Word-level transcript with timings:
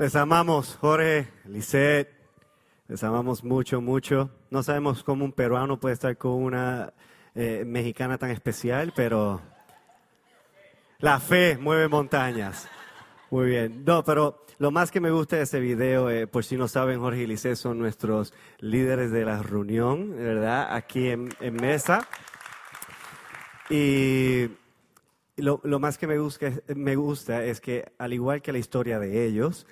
Les 0.00 0.16
amamos, 0.16 0.78
Jorge, 0.80 1.28
Lisette. 1.44 2.08
Les 2.88 3.04
amamos 3.04 3.44
mucho, 3.44 3.82
mucho. 3.82 4.30
No 4.48 4.62
sabemos 4.62 5.04
cómo 5.04 5.26
un 5.26 5.32
peruano 5.32 5.78
puede 5.78 5.92
estar 5.92 6.16
con 6.16 6.42
una 6.42 6.94
eh, 7.34 7.64
mexicana 7.66 8.16
tan 8.16 8.30
especial, 8.30 8.94
pero 8.96 9.42
la 11.00 11.20
fe 11.20 11.58
mueve 11.58 11.86
montañas. 11.88 12.66
Muy 13.30 13.50
bien. 13.50 13.84
No, 13.84 14.02
pero 14.02 14.46
lo 14.56 14.70
más 14.70 14.90
que 14.90 15.00
me 15.00 15.10
gusta 15.10 15.36
de 15.36 15.42
ese 15.42 15.60
video, 15.60 16.08
eh, 16.08 16.26
por 16.26 16.44
si 16.44 16.56
no 16.56 16.66
saben, 16.66 16.98
Jorge 16.98 17.24
y 17.24 17.26
Lisette 17.26 17.56
son 17.56 17.78
nuestros 17.78 18.32
líderes 18.58 19.10
de 19.10 19.26
la 19.26 19.42
reunión, 19.42 20.16
¿verdad? 20.16 20.74
Aquí 20.74 21.08
en, 21.10 21.28
mesa. 21.60 22.08
Y 23.68 24.48
lo, 25.36 25.60
lo, 25.62 25.78
más 25.78 25.98
que 25.98 26.06
me 26.06 26.18
gusta, 26.18 26.52
me 26.74 26.96
gusta 26.96 27.44
es 27.44 27.60
que, 27.60 27.92
al 27.98 28.14
igual 28.14 28.40
que 28.40 28.50
la 28.50 28.58
historia 28.58 28.98
de 28.98 29.26
ellos, 29.26 29.66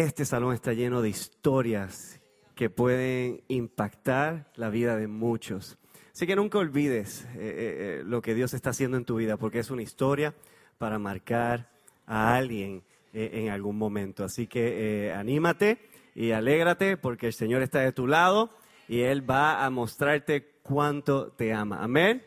este 0.00 0.24
salón 0.24 0.54
está 0.54 0.72
lleno 0.72 1.02
de 1.02 1.08
historias 1.08 2.20
que 2.54 2.70
pueden 2.70 3.42
impactar 3.48 4.50
la 4.54 4.70
vida 4.70 4.96
de 4.96 5.08
muchos. 5.08 5.78
Así 6.12 6.26
que 6.26 6.36
nunca 6.36 6.58
olvides 6.58 7.24
eh, 7.34 8.00
eh, 8.00 8.02
lo 8.04 8.22
que 8.22 8.34
Dios 8.34 8.54
está 8.54 8.70
haciendo 8.70 8.96
en 8.96 9.04
tu 9.04 9.16
vida, 9.16 9.36
porque 9.36 9.60
es 9.60 9.70
una 9.70 9.82
historia 9.82 10.34
para 10.78 10.98
marcar 10.98 11.70
a 12.06 12.36
alguien 12.36 12.82
eh, 13.12 13.30
en 13.34 13.50
algún 13.50 13.76
momento. 13.76 14.24
Así 14.24 14.46
que 14.46 15.12
anímate 15.16 15.78
y 16.14 16.32
alégrate, 16.32 16.96
porque 16.96 17.26
el 17.26 17.32
Señor 17.32 17.62
está 17.62 17.80
de 17.80 17.92
tu 17.92 18.06
lado 18.06 18.50
y 18.88 19.00
Él 19.00 19.28
va 19.28 19.64
a 19.64 19.70
mostrarte 19.70 20.60
cuánto 20.62 21.32
te 21.32 21.52
ama. 21.52 21.82
Amén. 21.82 22.22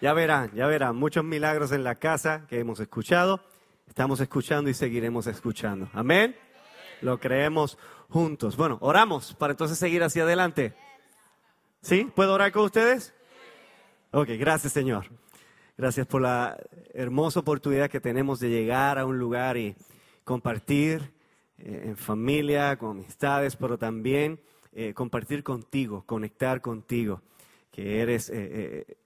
Ya 0.00 0.12
verán, 0.12 0.50
ya 0.54 0.66
verán, 0.66 0.96
muchos 0.96 1.24
milagros 1.24 1.72
en 1.72 1.82
la 1.82 1.94
casa 1.94 2.46
que 2.48 2.58
hemos 2.58 2.80
escuchado, 2.80 3.40
estamos 3.88 4.20
escuchando 4.20 4.68
y 4.68 4.74
seguiremos 4.74 5.26
escuchando. 5.26 5.88
Amén. 5.94 6.36
Lo 7.02 7.18
creemos 7.18 7.78
juntos. 8.08 8.56
Bueno, 8.56 8.78
oramos 8.80 9.34
para 9.34 9.52
entonces 9.52 9.78
seguir 9.78 10.02
hacia 10.02 10.22
adelante. 10.22 10.74
¿Sí? 11.82 12.10
¿Puedo 12.14 12.34
orar 12.34 12.52
con 12.52 12.64
ustedes? 12.64 13.14
Ok, 14.10 14.30
gracias 14.38 14.72
Señor. 14.72 15.06
Gracias 15.76 16.06
por 16.06 16.22
la 16.22 16.56
hermosa 16.94 17.40
oportunidad 17.40 17.90
que 17.90 18.00
tenemos 18.00 18.40
de 18.40 18.48
llegar 18.48 18.98
a 18.98 19.04
un 19.04 19.18
lugar 19.18 19.56
y 19.56 19.76
compartir 20.24 21.12
eh, 21.58 21.82
en 21.84 21.96
familia, 21.96 22.76
con 22.76 22.90
amistades, 22.92 23.56
pero 23.56 23.76
también 23.76 24.40
eh, 24.72 24.94
compartir 24.94 25.42
contigo, 25.42 26.02
conectar 26.06 26.60
contigo, 26.60 27.20
que 27.70 28.00
eres 28.00 28.30
eh, 28.32 28.96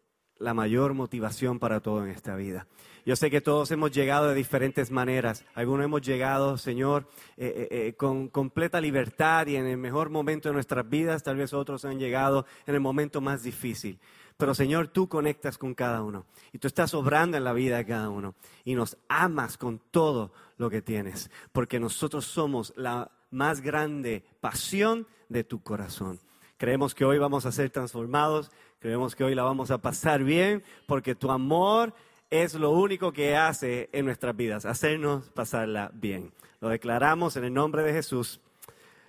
la 0.41 0.55
mayor 0.55 0.95
motivación 0.95 1.59
para 1.59 1.81
todo 1.81 2.05
en 2.05 2.11
esta 2.11 2.35
vida. 2.35 2.67
Yo 3.07 3.17
sé 3.17 3.31
que 3.31 3.41
todos 3.41 3.71
hemos 3.71 3.93
llegado 3.93 4.29
de 4.29 4.35
diferentes 4.35 4.91
maneras. 4.91 5.45
Algunos 5.55 5.85
hemos 5.85 6.03
llegado, 6.03 6.59
Señor, 6.59 7.09
eh, 7.37 7.69
eh, 7.71 7.89
eh, 7.89 7.95
con 7.95 8.29
completa 8.29 8.81
libertad 8.81 9.47
y 9.47 9.57
en 9.57 9.67
el 9.67 9.77
mejor 9.79 10.11
momento 10.11 10.49
de 10.49 10.55
nuestras 10.55 10.89
vidas. 10.89 11.23
Tal 11.23 11.37
vez 11.37 11.53
otros 11.53 11.85
han 11.85 11.99
llegado 11.99 12.47
en 12.67 12.75
el 12.75 12.81
momento 12.81 13.21
más 13.21 13.43
difícil. 13.43 13.99
Pero 14.37 14.55
Señor, 14.55 14.89
tú 14.89 15.09
conectas 15.09 15.59
con 15.59 15.75
cada 15.75 16.03
uno 16.03 16.25
y 16.53 16.59
tú 16.59 16.67
estás 16.67 16.95
obrando 16.95 17.37
en 17.37 17.45
la 17.45 17.53
vida 17.53 17.77
de 17.77 17.87
cada 17.87 18.09
uno 18.09 18.35
y 18.65 18.75
nos 18.75 18.97
amas 19.09 19.59
con 19.59 19.81
todo 19.91 20.33
lo 20.57 20.71
que 20.71 20.81
tienes, 20.81 21.31
porque 21.53 21.79
nosotros 21.79 22.25
somos 22.25 22.73
la 22.75 23.11
más 23.31 23.61
grande 23.61 24.25
pasión 24.41 25.07
de 25.29 25.45
tu 25.45 25.63
corazón. 25.63 26.21
Creemos 26.57 26.95
que 26.95 27.05
hoy 27.07 27.19
vamos 27.19 27.47
a 27.47 27.53
ser 27.53 27.71
transformados, 27.71 28.51
creemos 28.81 29.15
que 29.15 29.25
hoy 29.25 29.35
la 29.35 29.43
vamos 29.43 29.71
a 29.71 29.79
pasar 29.79 30.25
bien, 30.25 30.65
porque 30.87 31.15
tu 31.15 31.31
amor 31.31 31.95
es 32.31 32.55
lo 32.55 32.71
único 32.71 33.13
que 33.13 33.37
hace 33.37 33.91
en 33.93 34.07
nuestras 34.07 34.35
vidas, 34.35 34.65
hacernos 34.65 35.29
pasarla 35.31 35.91
bien. 35.95 36.33
Lo 36.61 36.69
declaramos 36.69 37.37
en 37.37 37.45
el 37.45 37.55
nombre 37.55 37.83
de 37.83 37.93
Jesús. 37.93 38.41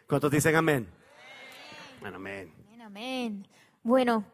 ¿Cuántos 0.08 0.32
dicen 0.32 0.56
amén? 0.56 0.88
Amén. 2.04 2.54
Amén. 2.84 3.48
Bueno, 3.84 4.26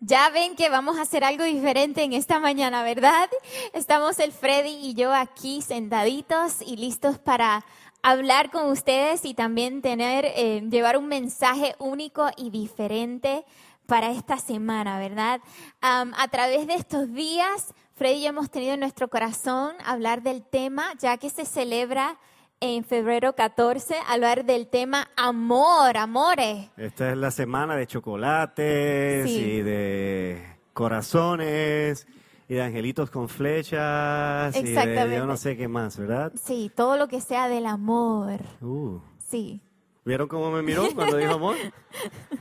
ya 0.00 0.28
ven 0.30 0.56
que 0.56 0.68
vamos 0.68 0.98
a 0.98 1.02
hacer 1.02 1.22
algo 1.22 1.44
diferente 1.44 2.02
en 2.02 2.12
esta 2.12 2.40
mañana, 2.40 2.82
¿verdad? 2.82 3.28
Estamos 3.72 4.18
el 4.18 4.32
Freddy 4.32 4.76
y 4.82 4.94
yo 4.94 5.14
aquí 5.14 5.62
sentaditos 5.62 6.60
y 6.62 6.76
listos 6.76 7.18
para 7.18 7.64
hablar 8.02 8.50
con 8.50 8.70
ustedes 8.70 9.24
y 9.24 9.34
también 9.34 9.80
tener, 9.80 10.24
eh, 10.26 10.62
llevar 10.68 10.98
un 10.98 11.06
mensaje 11.06 11.76
único 11.78 12.28
y 12.36 12.50
diferente 12.50 13.44
para 13.86 14.10
esta 14.10 14.38
semana, 14.38 14.98
¿verdad? 14.98 15.40
a 15.80 16.28
través 16.28 16.66
de 16.66 16.74
estos 16.74 17.12
días 17.12 17.74
Freddy 17.96 18.16
y 18.16 18.22
yo 18.22 18.30
hemos 18.30 18.50
tenido 18.50 18.74
en 18.74 18.80
nuestro 18.80 19.08
corazón 19.08 19.76
hablar 19.84 20.22
del 20.22 20.42
tema, 20.42 20.94
ya 20.98 21.16
que 21.16 21.30
se 21.30 21.44
celebra 21.44 22.18
en 22.58 22.82
febrero 22.82 23.36
14, 23.36 23.94
hablar 24.08 24.44
del 24.44 24.66
tema 24.66 25.08
amor, 25.16 25.96
amores. 25.96 26.70
Esta 26.76 27.12
es 27.12 27.16
la 27.16 27.30
semana 27.30 27.76
de 27.76 27.86
chocolates 27.86 29.30
y 29.30 29.62
de 29.62 30.44
corazones 30.72 32.08
y 32.48 32.54
de 32.54 32.62
angelitos 32.62 33.10
con 33.10 33.28
flechas 33.28 34.56
y 34.56 34.62
de 34.64 35.14
yo 35.16 35.24
no 35.24 35.36
sé 35.36 35.56
qué 35.56 35.68
más, 35.68 35.96
¿verdad? 35.96 36.32
Sí, 36.34 36.72
todo 36.74 36.96
lo 36.96 37.06
que 37.06 37.20
sea 37.20 37.48
del 37.48 37.66
amor. 37.66 38.40
Uh. 38.60 38.98
Sí. 39.18 39.60
¿Vieron 40.04 40.28
cómo 40.28 40.50
me 40.50 40.62
miró 40.62 40.94
cuando 40.94 41.16
dijo 41.16 41.34
amor? 41.34 41.56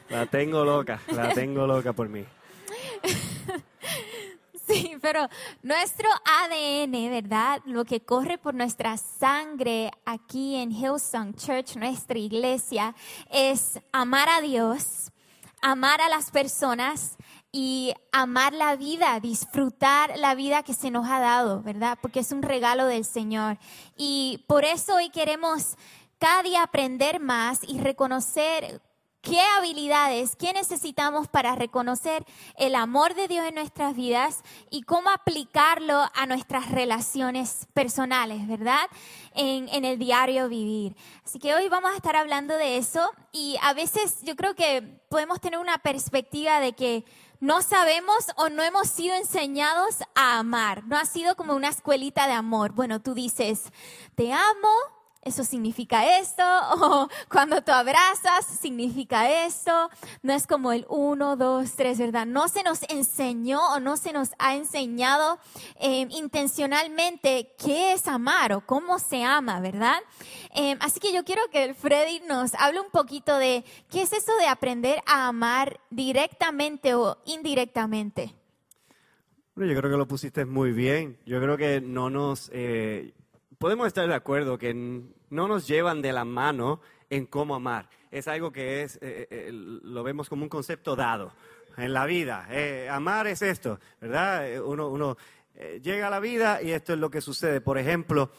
La 0.09 0.25
tengo 0.25 0.65
loca, 0.65 1.01
la 1.07 1.33
tengo 1.33 1.65
loca 1.65 1.93
por 1.93 2.09
mí. 2.09 2.25
Sí, 4.65 4.95
pero 5.01 5.27
nuestro 5.61 6.07
ADN, 6.23 7.09
¿verdad? 7.09 7.61
Lo 7.65 7.83
que 7.83 7.99
corre 7.99 8.37
por 8.37 8.53
nuestra 8.55 8.95
sangre 8.95 9.91
aquí 10.05 10.55
en 10.55 10.71
Hillsong 10.71 11.35
Church, 11.35 11.75
nuestra 11.75 12.17
iglesia, 12.17 12.95
es 13.29 13.79
amar 13.91 14.29
a 14.29 14.39
Dios, 14.39 15.11
amar 15.61 15.99
a 15.99 16.07
las 16.07 16.31
personas 16.31 17.17
y 17.51 17.93
amar 18.13 18.53
la 18.53 18.77
vida, 18.77 19.19
disfrutar 19.19 20.17
la 20.17 20.33
vida 20.33 20.63
que 20.63 20.73
se 20.73 20.91
nos 20.91 21.07
ha 21.07 21.19
dado, 21.19 21.61
¿verdad? 21.61 21.99
Porque 22.01 22.21
es 22.21 22.31
un 22.31 22.41
regalo 22.41 22.85
del 22.85 23.03
Señor. 23.03 23.57
Y 23.97 24.43
por 24.47 24.63
eso 24.63 24.95
hoy 24.95 25.09
queremos 25.09 25.75
cada 26.23 26.41
día 26.41 26.63
aprender 26.63 27.19
más 27.19 27.59
y 27.67 27.81
reconocer 27.81 28.81
¿Qué 29.21 29.39
habilidades, 29.57 30.35
qué 30.35 30.51
necesitamos 30.51 31.29
para 31.29 31.55
reconocer 31.55 32.25
el 32.57 32.75
amor 32.75 33.13
de 33.13 33.29
Dios 33.29 33.45
en 33.45 33.55
nuestras 33.55 33.95
vidas 33.95 34.41
y 34.69 34.83
cómo 34.83 35.09
aplicarlo 35.09 36.09
a 36.13 36.25
nuestras 36.25 36.71
relaciones 36.71 37.67
personales, 37.73 38.45
¿verdad? 38.49 38.81
En, 39.33 39.69
en, 39.69 39.85
el 39.85 39.97
diario 39.97 40.49
vivir. 40.49 40.97
Así 41.23 41.39
que 41.39 41.55
hoy 41.55 41.69
vamos 41.69 41.91
a 41.91 41.95
estar 41.95 42.17
hablando 42.17 42.57
de 42.57 42.75
eso 42.75 43.11
y 43.31 43.57
a 43.61 43.73
veces 43.73 44.19
yo 44.23 44.35
creo 44.35 44.55
que 44.55 44.81
podemos 45.09 45.39
tener 45.39 45.59
una 45.59 45.77
perspectiva 45.77 46.59
de 46.59 46.73
que 46.73 47.05
no 47.39 47.61
sabemos 47.61 48.27
o 48.35 48.49
no 48.49 48.61
hemos 48.61 48.89
sido 48.89 49.15
enseñados 49.15 49.99
a 50.15 50.39
amar. 50.39 50.85
No 50.85 50.97
ha 50.97 51.05
sido 51.05 51.37
como 51.37 51.53
una 51.53 51.69
escuelita 51.69 52.27
de 52.27 52.33
amor. 52.33 52.73
Bueno, 52.73 53.01
tú 53.01 53.13
dices, 53.13 53.71
te 54.15 54.33
amo, 54.33 55.02
eso 55.23 55.43
significa 55.43 56.19
esto, 56.19 56.43
o 56.81 57.09
cuando 57.29 57.61
tú 57.61 57.71
abrazas, 57.71 58.45
significa 58.45 59.45
esto. 59.45 59.89
No 60.21 60.33
es 60.33 60.47
como 60.47 60.71
el 60.71 60.85
uno, 60.89 61.35
dos, 61.35 61.73
tres, 61.75 61.97
¿verdad? 61.97 62.25
No 62.25 62.47
se 62.47 62.63
nos 62.63 62.83
enseñó 62.89 63.59
o 63.73 63.79
no 63.79 63.97
se 63.97 64.13
nos 64.13 64.31
ha 64.39 64.55
enseñado 64.55 65.39
eh, 65.79 66.07
intencionalmente 66.09 67.53
qué 67.57 67.93
es 67.93 68.07
amar 68.07 68.53
o 68.53 68.65
cómo 68.65 68.99
se 68.99 69.23
ama, 69.23 69.59
¿verdad? 69.59 69.97
Eh, 70.55 70.77
así 70.79 70.99
que 70.99 71.13
yo 71.13 71.23
quiero 71.23 71.41
que 71.51 71.73
Freddy 71.73 72.21
nos 72.27 72.53
hable 72.55 72.79
un 72.81 72.91
poquito 72.91 73.37
de 73.37 73.63
qué 73.89 74.01
es 74.03 74.13
eso 74.13 74.35
de 74.37 74.47
aprender 74.47 75.01
a 75.05 75.27
amar 75.27 75.79
directamente 75.89 76.93
o 76.93 77.17
indirectamente. 77.25 78.35
Bueno, 79.55 79.71
yo 79.71 79.79
creo 79.79 79.91
que 79.91 79.97
lo 79.97 80.07
pusiste 80.07 80.45
muy 80.45 80.71
bien. 80.71 81.17
Yo 81.25 81.39
creo 81.39 81.57
que 81.57 81.79
no 81.81 82.09
nos... 82.09 82.49
Eh, 82.53 83.13
podemos 83.63 83.87
estar 83.87 84.05
de 84.05 84.13
acuerdo 84.13 84.57
que 84.57 84.73
no 84.73 85.47
nos 85.47 85.69
llevan 85.69 86.01
de 86.01 86.11
la 86.11 86.25
mano 86.25 86.81
en 87.09 87.25
cómo 87.25 87.55
amar. 87.55 87.89
Es 88.11 88.27
algo 88.27 88.51
que 88.51 88.83
es, 88.83 88.97
eh, 88.97 89.25
eh, 89.31 89.51
lo 89.53 90.03
vemos 90.03 90.27
como 90.27 90.43
un 90.43 90.49
concepto 90.49 90.97
dado 90.97 91.31
en 91.77 91.93
la 91.93 92.05
vida. 92.05 92.45
Eh, 92.51 92.89
amar 92.91 93.25
es 93.27 93.41
esto, 93.41 93.79
¿verdad? 94.01 94.61
Uno, 94.65 94.89
uno 94.89 95.15
llega 95.81 96.07
a 96.07 96.09
la 96.09 96.19
vida 96.19 96.61
y 96.61 96.71
esto 96.71 96.91
es 96.91 96.99
lo 96.99 97.09
que 97.09 97.21
sucede. 97.21 97.61
Por 97.61 97.77
ejemplo, 97.77 98.31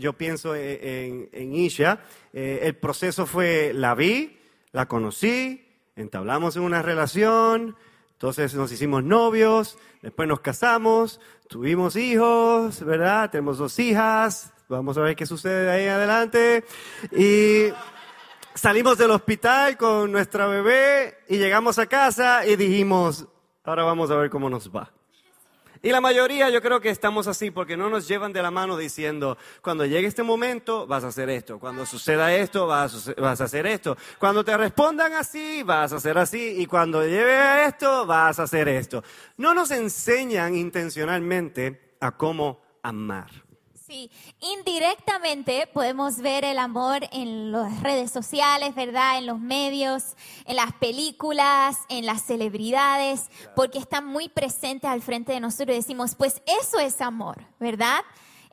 yo 0.00 0.14
pienso 0.14 0.56
en, 0.56 1.28
en 1.30 1.54
Isha, 1.54 2.00
el 2.32 2.74
proceso 2.74 3.24
fue, 3.24 3.72
la 3.72 3.94
vi, 3.94 4.36
la 4.72 4.88
conocí, 4.88 5.64
entablamos 5.94 6.56
en 6.56 6.62
una 6.62 6.82
relación, 6.82 7.76
entonces 8.14 8.54
nos 8.54 8.72
hicimos 8.72 9.04
novios, 9.04 9.78
después 10.00 10.28
nos 10.28 10.40
casamos, 10.40 11.20
tuvimos 11.46 11.94
hijos, 11.94 12.82
¿verdad? 12.82 13.30
Tenemos 13.30 13.58
dos 13.58 13.78
hijas, 13.78 14.52
Vamos 14.76 14.96
a 14.96 15.02
ver 15.02 15.14
qué 15.14 15.26
sucede 15.26 15.64
de 15.64 15.70
ahí 15.70 15.86
adelante. 15.86 16.64
Y 17.12 17.68
salimos 18.54 18.96
del 18.96 19.10
hospital 19.10 19.76
con 19.76 20.10
nuestra 20.10 20.46
bebé 20.46 21.18
y 21.28 21.36
llegamos 21.36 21.78
a 21.78 21.86
casa 21.86 22.46
y 22.46 22.56
dijimos, 22.56 23.26
ahora 23.64 23.84
vamos 23.84 24.10
a 24.10 24.16
ver 24.16 24.30
cómo 24.30 24.48
nos 24.48 24.70
va. 24.70 24.90
Y 25.84 25.90
la 25.90 26.00
mayoría 26.00 26.48
yo 26.48 26.62
creo 26.62 26.80
que 26.80 26.90
estamos 26.90 27.26
así 27.26 27.50
porque 27.50 27.76
no 27.76 27.90
nos 27.90 28.06
llevan 28.06 28.32
de 28.32 28.40
la 28.40 28.50
mano 28.50 28.76
diciendo, 28.76 29.36
cuando 29.60 29.84
llegue 29.84 30.06
este 30.06 30.22
momento 30.22 30.86
vas 30.86 31.02
a 31.02 31.08
hacer 31.08 31.28
esto, 31.28 31.58
cuando 31.58 31.84
suceda 31.84 32.32
esto 32.32 32.66
vas 32.68 33.08
a, 33.08 33.20
vas 33.20 33.40
a 33.40 33.44
hacer 33.44 33.66
esto, 33.66 33.96
cuando 34.18 34.44
te 34.44 34.56
respondan 34.56 35.12
así 35.14 35.64
vas 35.64 35.92
a 35.92 35.96
hacer 35.96 36.16
así 36.16 36.54
y 36.58 36.66
cuando 36.66 37.02
llegue 37.02 37.34
a 37.34 37.66
esto 37.66 38.06
vas 38.06 38.38
a 38.38 38.44
hacer 38.44 38.68
esto. 38.68 39.02
No 39.36 39.54
nos 39.54 39.70
enseñan 39.72 40.54
intencionalmente 40.54 41.96
a 42.00 42.12
cómo 42.12 42.62
amar. 42.82 43.51
Sí, 43.92 44.10
indirectamente 44.40 45.66
podemos 45.66 46.16
ver 46.16 46.46
el 46.46 46.58
amor 46.58 47.00
en 47.12 47.52
las 47.52 47.82
redes 47.82 48.10
sociales, 48.10 48.74
¿verdad? 48.74 49.18
En 49.18 49.26
los 49.26 49.38
medios, 49.38 50.16
en 50.46 50.56
las 50.56 50.72
películas, 50.72 51.76
en 51.90 52.06
las 52.06 52.22
celebridades, 52.22 53.28
porque 53.54 53.78
están 53.78 54.06
muy 54.06 54.30
presentes 54.30 54.90
al 54.90 55.02
frente 55.02 55.32
de 55.32 55.40
nosotros 55.40 55.74
y 55.74 55.80
decimos, 55.80 56.14
pues 56.14 56.40
eso 56.46 56.78
es 56.78 57.02
amor, 57.02 57.44
¿verdad? 57.60 58.00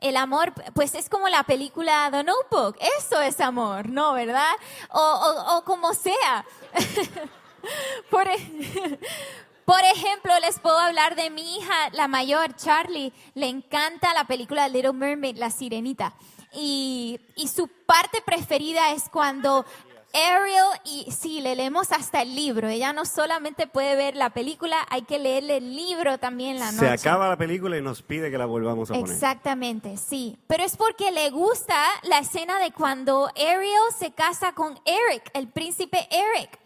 El 0.02 0.18
amor, 0.18 0.52
pues 0.74 0.94
es 0.94 1.08
como 1.08 1.26
la 1.30 1.42
película 1.44 2.10
The 2.10 2.22
Notebook, 2.22 2.76
eso 2.98 3.18
es 3.22 3.40
amor, 3.40 3.88
¿no? 3.88 4.12
¿Verdad? 4.12 4.52
O, 4.90 5.56
o 5.56 5.64
como 5.64 5.94
sea. 5.94 6.44
Por, 8.10 8.28
e- 8.28 8.98
por 9.70 9.84
ejemplo, 9.84 10.32
les 10.40 10.58
puedo 10.58 10.76
hablar 10.76 11.14
de 11.14 11.30
mi 11.30 11.56
hija, 11.56 11.90
la 11.92 12.08
mayor, 12.08 12.56
Charlie. 12.56 13.12
Le 13.34 13.46
encanta 13.46 14.12
la 14.14 14.24
película 14.24 14.66
Little 14.66 14.92
Mermaid, 14.92 15.36
La 15.36 15.48
Sirenita. 15.50 16.12
Y, 16.52 17.20
y 17.36 17.46
su 17.46 17.68
parte 17.86 18.20
preferida 18.20 18.90
es 18.90 19.08
cuando 19.08 19.64
Ariel, 20.12 20.80
y 20.84 21.12
sí, 21.12 21.40
le 21.40 21.54
leemos 21.54 21.92
hasta 21.92 22.22
el 22.22 22.34
libro. 22.34 22.66
Ella 22.66 22.92
no 22.92 23.04
solamente 23.04 23.68
puede 23.68 23.94
ver 23.94 24.16
la 24.16 24.30
película, 24.30 24.76
hay 24.90 25.02
que 25.02 25.20
leerle 25.20 25.58
el 25.58 25.76
libro 25.76 26.18
también 26.18 26.58
la 26.58 26.72
noche. 26.72 26.98
Se 26.98 27.08
acaba 27.08 27.28
la 27.28 27.36
película 27.36 27.78
y 27.78 27.80
nos 27.80 28.02
pide 28.02 28.28
que 28.28 28.38
la 28.38 28.46
volvamos 28.46 28.90
a 28.90 28.94
poner. 28.94 29.14
Exactamente, 29.14 29.96
sí. 29.96 30.36
Pero 30.48 30.64
es 30.64 30.76
porque 30.76 31.12
le 31.12 31.30
gusta 31.30 31.76
la 32.02 32.18
escena 32.18 32.58
de 32.58 32.72
cuando 32.72 33.28
Ariel 33.36 33.94
se 33.96 34.10
casa 34.10 34.52
con 34.52 34.80
Eric, 34.84 35.30
el 35.32 35.46
príncipe 35.46 36.08
Eric. 36.10 36.58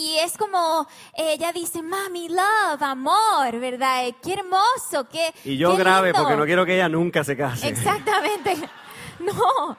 Y 0.00 0.16
es 0.18 0.36
como, 0.38 0.86
ella 1.14 1.52
dice, 1.52 1.82
mami, 1.82 2.28
love, 2.30 2.80
amor, 2.80 3.58
¿verdad? 3.60 4.06
Eh, 4.06 4.14
Qué 4.22 4.32
hermoso, 4.32 5.06
qué 5.10 5.32
Y 5.44 5.58
yo 5.58 5.72
qué 5.72 5.82
grave 5.82 6.08
lindo. 6.08 6.22
porque 6.22 6.36
no 6.36 6.44
quiero 6.46 6.64
que 6.64 6.74
ella 6.74 6.88
nunca 6.88 7.22
se 7.22 7.36
case. 7.36 7.68
Exactamente. 7.68 8.56
No. 9.20 9.76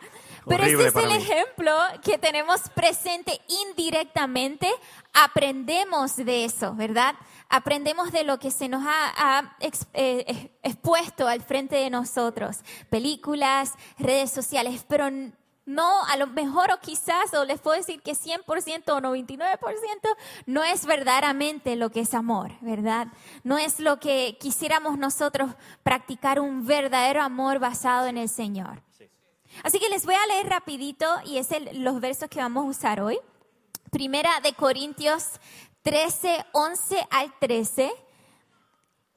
Pero 0.47 0.63
este 0.63 0.88
es 0.88 0.95
el 0.95 1.07
mí. 1.07 1.13
ejemplo 1.15 1.71
que 2.03 2.19
tenemos 2.19 2.62
presente 2.75 3.41
indirectamente. 3.63 4.68
Aprendemos 5.13 6.15
de 6.15 6.45
eso, 6.45 6.73
¿verdad? 6.75 7.15
Aprendemos 7.50 8.12
de 8.12 8.23
lo 8.23 8.38
que 8.39 8.51
se 8.51 8.69
nos 8.69 8.83
ha, 8.85 9.13
ha 9.18 9.56
ex- 9.59 9.88
eh, 9.94 10.23
eh, 10.27 10.51
expuesto 10.63 11.27
al 11.27 11.41
frente 11.41 11.75
de 11.75 11.89
nosotros. 11.89 12.57
Películas, 12.89 13.73
redes 13.97 14.31
sociales, 14.31 14.85
pero 14.88 15.09
no, 15.73 16.03
a 16.06 16.18
lo 16.18 16.27
mejor 16.27 16.71
o 16.71 16.79
quizás, 16.79 17.33
o 17.33 17.45
les 17.45 17.59
puedo 17.59 17.77
decir 17.77 18.01
que 18.01 18.12
100% 18.13 18.89
o 18.94 19.00
99% 19.01 19.57
no 20.45 20.63
es 20.63 20.85
verdaderamente 20.85 21.75
lo 21.75 21.89
que 21.89 22.01
es 22.01 22.13
amor, 22.13 22.51
¿verdad? 22.62 23.07
No 23.44 23.57
es 23.57 23.79
lo 23.79 24.00
que 24.00 24.38
quisiéramos 24.39 24.97
nosotros 24.97 25.51
practicar 25.83 26.39
un 26.39 26.65
verdadero 26.65 27.21
amor 27.21 27.59
basado 27.59 28.07
en 28.07 28.18
el 28.18 28.29
Señor. 28.29 28.81
Así 29.63 29.79
que 29.79 29.89
les 29.89 30.06
voy 30.06 30.15
a 30.15 30.25
leer 30.27 30.47
rapidito 30.47 31.06
y 31.25 31.38
es 31.38 31.51
el- 31.51 31.83
los 31.83 32.00
versos 32.00 32.29
que 32.29 32.39
vamos 32.39 32.65
a 32.65 32.69
usar 32.69 33.01
hoy. 33.01 33.19
Primera 33.91 34.29
de 34.41 34.53
Corintios 34.53 35.25
13, 35.83 36.45
11 36.53 37.06
al 37.09 37.33
13. 37.39 37.91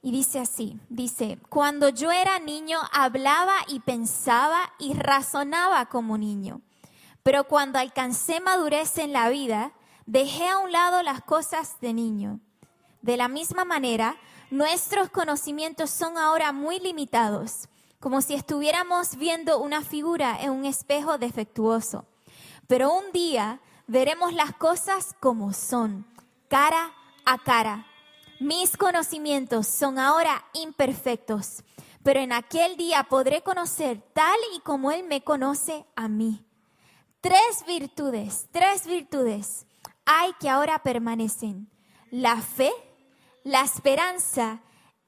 Y 0.05 0.11
dice 0.11 0.37
así, 0.37 0.79
dice, 0.87 1.39
cuando 1.49 1.89
yo 1.89 2.11
era 2.11 2.37
niño 2.37 2.77
hablaba 2.93 3.55
y 3.67 3.79
pensaba 3.79 4.71
y 4.77 4.93
razonaba 4.93 5.87
como 5.87 6.19
niño, 6.19 6.61
pero 7.23 7.45
cuando 7.45 7.79
alcancé 7.79 8.39
madurez 8.39 8.99
en 8.99 9.13
la 9.13 9.29
vida, 9.29 9.71
dejé 10.05 10.47
a 10.47 10.59
un 10.59 10.71
lado 10.71 11.01
las 11.01 11.23
cosas 11.23 11.81
de 11.81 11.93
niño. 11.93 12.39
De 13.01 13.17
la 13.17 13.27
misma 13.27 13.65
manera, 13.65 14.15
nuestros 14.51 15.09
conocimientos 15.09 15.89
son 15.89 16.19
ahora 16.19 16.51
muy 16.51 16.79
limitados, 16.79 17.67
como 17.99 18.21
si 18.21 18.35
estuviéramos 18.35 19.15
viendo 19.15 19.57
una 19.57 19.81
figura 19.81 20.37
en 20.39 20.51
un 20.51 20.65
espejo 20.65 21.17
defectuoso. 21.17 22.05
Pero 22.67 22.93
un 22.93 23.11
día 23.11 23.59
veremos 23.87 24.33
las 24.33 24.53
cosas 24.53 25.15
como 25.19 25.51
son, 25.51 26.05
cara 26.47 26.91
a 27.25 27.39
cara. 27.39 27.87
Mis 28.39 28.75
conocimientos 28.75 29.67
son 29.67 29.97
ahora 29.97 30.45
imperfectos, 30.53 31.63
pero 32.03 32.19
en 32.19 32.33
aquel 32.33 32.75
día 32.75 33.03
podré 33.09 33.41
conocer 33.41 34.01
tal 34.13 34.37
y 34.55 34.59
como 34.59 34.91
Él 34.91 35.05
me 35.05 35.23
conoce 35.23 35.85
a 35.95 36.07
mí. 36.07 36.45
Tres 37.21 37.63
virtudes, 37.65 38.47
tres 38.51 38.85
virtudes 38.85 39.65
hay 40.05 40.33
que 40.33 40.49
ahora 40.49 40.79
permanecen. 40.83 41.69
La 42.11 42.41
fe, 42.41 42.71
la 43.43 43.61
esperanza 43.61 44.61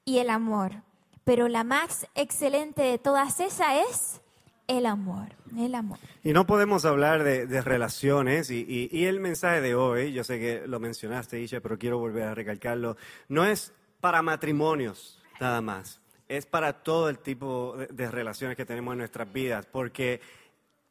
y 0.04 0.18
el 0.18 0.30
amor. 0.30 0.82
Pero 1.24 1.48
la 1.48 1.64
más 1.64 2.06
excelente 2.14 2.82
de 2.82 2.98
todas 2.98 3.40
esas 3.40 3.76
es 3.90 4.20
el 4.68 4.86
amor, 4.86 5.28
el 5.56 5.74
amor. 5.74 5.98
Y 6.22 6.32
no 6.32 6.46
podemos 6.46 6.84
hablar 6.84 7.24
de, 7.24 7.60
relaciones 7.62 8.50
y, 8.50 9.06
el 9.06 9.18
mensaje 9.18 9.60
de 9.60 9.74
hoy, 9.74 10.12
yo 10.12 10.22
sé 10.22 10.38
que 10.38 10.68
lo 10.68 10.78
mencionaste, 10.78 11.40
Isha, 11.40 11.60
pero 11.60 11.78
quiero 11.78 11.98
volver 11.98 12.24
a 12.24 12.34
recalcarlo, 12.34 12.96
no 13.28 13.44
es 13.44 13.72
para 14.00 14.22
matrimonios 14.22 15.20
nada 15.40 15.60
más, 15.60 16.00
es 16.28 16.44
para 16.46 16.74
todo 16.74 17.08
el 17.08 17.18
tipo 17.18 17.76
de, 17.90 18.10
relaciones 18.10 18.56
que 18.56 18.66
tenemos 18.66 18.92
en 18.92 18.98
nuestras 18.98 19.32
vidas, 19.32 19.66
porque 19.66 20.20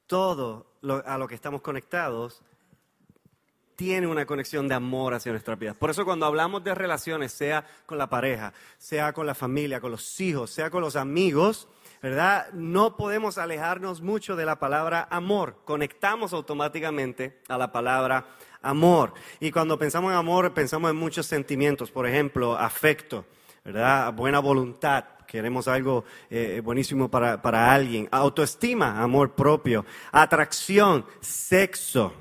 todo 0.07 0.65
a 1.05 1.17
lo 1.17 1.27
que 1.27 1.35
estamos 1.35 1.61
conectados 1.61 2.41
tiene 3.75 4.07
una 4.07 4.25
conexión 4.25 4.67
de 4.67 4.73
amor 4.73 5.13
hacia 5.13 5.31
nuestras 5.31 5.59
vidas. 5.59 5.75
Por 5.75 5.91
eso 5.91 6.03
cuando 6.03 6.25
hablamos 6.25 6.63
de 6.63 6.73
relaciones, 6.73 7.31
sea 7.31 7.63
con 7.85 7.99
la 7.99 8.09
pareja, 8.09 8.53
sea 8.79 9.13
con 9.13 9.27
la 9.27 9.35
familia, 9.35 9.79
con 9.79 9.91
los 9.91 10.19
hijos, 10.19 10.49
sea 10.49 10.71
con 10.71 10.81
los 10.81 10.95
amigos, 10.95 11.67
¿verdad? 12.01 12.47
No 12.53 12.95
podemos 12.97 13.37
alejarnos 13.37 14.01
mucho 14.01 14.35
de 14.35 14.45
la 14.45 14.59
palabra 14.59 15.07
amor. 15.09 15.57
Conectamos 15.65 16.33
automáticamente 16.33 17.39
a 17.47 17.57
la 17.57 17.71
palabra 17.71 18.25
amor. 18.61 19.13
Y 19.39 19.51
cuando 19.51 19.77
pensamos 19.77 20.11
en 20.11 20.17
amor, 20.17 20.53
pensamos 20.53 20.91
en 20.91 20.97
muchos 20.97 21.25
sentimientos, 21.25 21.91
por 21.91 22.07
ejemplo, 22.07 22.57
afecto, 22.57 23.25
¿verdad? 23.63 24.13
Buena 24.13 24.39
voluntad. 24.39 25.05
Queremos 25.27 25.67
algo 25.67 26.05
eh, 26.29 26.61
buenísimo 26.63 27.09
para, 27.09 27.41
para 27.41 27.73
alguien. 27.73 28.07
Autoestima, 28.11 29.01
amor 29.01 29.35
propio. 29.35 29.85
Atracción, 30.11 31.05
sexo 31.19 32.13